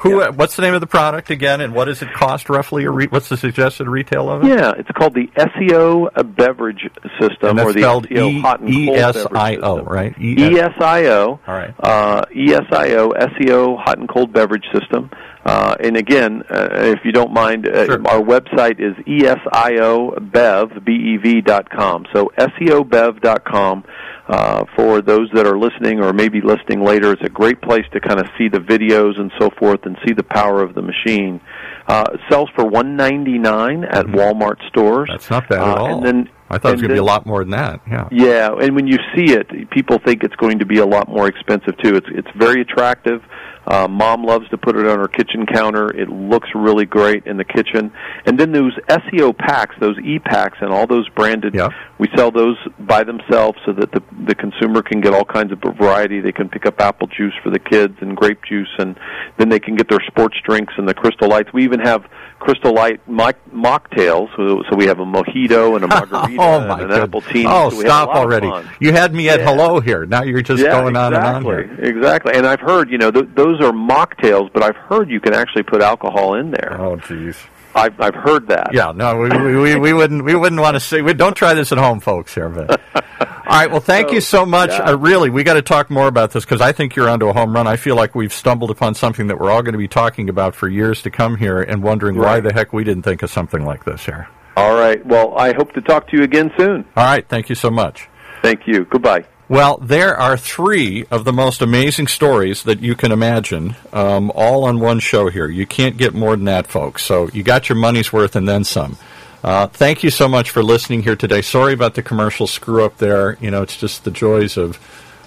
[0.00, 0.20] Who?
[0.20, 0.28] Yeah.
[0.30, 2.84] What's the name of the product again, and what does it cost roughly?
[2.84, 4.48] Or re- what's the suggested retail of it?
[4.48, 6.88] Yeah, it's called the SEO beverage
[7.20, 9.84] system, or the SEO E- hot and cold ESIO, beverage system.
[9.86, 10.14] right?
[10.20, 11.38] E- ESIO.
[11.46, 11.74] All right.
[11.80, 15.10] Uh, ESIO, SEO hot and cold beverage system.
[15.48, 18.00] Uh, and again, uh, if you don't mind, uh, Sure.
[18.12, 22.04] our website is esiobev, B-E-V dot com.
[22.14, 23.84] So seobev dot com.
[24.28, 27.98] Uh, for those that are listening or maybe listening later, it's a great place to
[27.98, 31.40] kind of see the videos and so forth and see the power of the machine.
[31.86, 35.08] Uh, it sells for one ninety nine at Walmart stores.
[35.08, 35.12] Mm-hmm.
[35.12, 35.96] That's not bad at Uh, all.
[35.96, 37.80] And then I thought it was going to be a lot more than that.
[37.90, 38.08] Yeah.
[38.10, 41.26] yeah, and when you see it, people think it's going to be a lot more
[41.26, 41.96] expensive too.
[41.96, 43.22] It's it's very attractive.
[43.68, 45.90] Uh, Mom loves to put it on her kitchen counter.
[45.94, 47.92] It looks really great in the kitchen.
[48.26, 51.54] And then those SEO packs, those e packs, and all those branded.
[51.54, 51.68] Yeah.
[51.98, 55.60] We sell those by themselves so that the the consumer can get all kinds of
[55.60, 56.20] variety.
[56.20, 58.98] They can pick up apple juice for the kids and grape juice, and
[59.36, 61.52] then they can get their sports drinks and the Crystal Lights.
[61.52, 62.04] We even have
[62.38, 64.28] Crystal Light mock, mocktails.
[64.36, 67.44] So, so we have a mojito and a margarita oh and an apple tea.
[67.46, 68.50] Oh, So we have a stop already!
[68.80, 69.46] You had me at Yeah.
[69.46, 70.06] hello here.
[70.06, 71.84] Now you're just yeah, going on exactly, and on here.
[71.96, 72.34] Exactly.
[72.34, 75.62] And I've heard, you know, th- those are mocktails, but I've heard you can actually
[75.62, 76.76] put alcohol in there.
[76.80, 77.36] Oh, jeez.
[77.74, 78.70] I've I've heard that.
[78.72, 81.02] Yeah, no, we, we, we, we wouldn't we wouldn't want to say.
[81.02, 82.34] We, don't try this at home, folks.
[82.34, 83.70] Here, but all right.
[83.70, 84.70] Well, thank you so much.
[84.70, 84.90] yeah.
[84.90, 87.32] Uh, really, we got to talk more about this because I think you're onto a
[87.32, 87.66] home run.
[87.66, 90.54] I feel like we've stumbled upon something that we're all going to be talking about
[90.54, 93.64] for years to come here, and wondering why the heck we didn't think of something
[93.64, 94.28] like this here.
[94.56, 95.04] All right.
[95.06, 96.84] Well, I hope to talk to you again soon.
[96.96, 97.28] All right.
[97.28, 98.08] Thank you so much.
[98.42, 98.86] Thank you.
[98.86, 99.24] Goodbye.
[99.48, 104.64] Well, there are three of the most amazing stories that you can imagine, um, all
[104.64, 105.48] on one show here.
[105.48, 107.02] You can't get more than that, folks.
[107.02, 108.98] So you got your money's worth and then some.
[109.42, 111.40] Uh, thank you so much for listening here today.
[111.40, 113.38] Sorry about the commercial screw up there.
[113.40, 114.78] You know, it's just the joys of.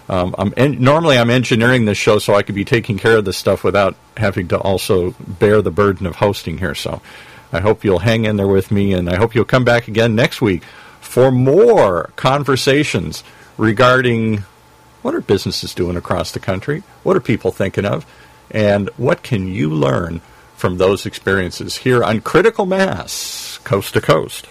[0.07, 3.25] Um, I'm en- normally I'm engineering this show so I could be taking care of
[3.25, 6.75] this stuff without having to also bear the burden of hosting here.
[6.75, 7.01] So
[7.53, 10.13] I hope you'll hang in there with me, and I hope you'll come back again
[10.13, 10.63] next week
[10.99, 13.23] for more conversations
[13.61, 14.43] regarding
[15.03, 16.81] what are businesses doing across the country?
[17.03, 18.07] What are people thinking of?
[18.49, 20.21] And what can you learn
[20.55, 24.47] from those experiences here on Critical Mass, coast to coast?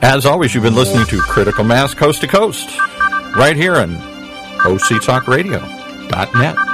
[0.00, 2.78] As always, you've been listening to Critical Mass Coast to Coast,
[3.36, 3.90] right here on
[4.60, 6.67] OCTalkRadio.net.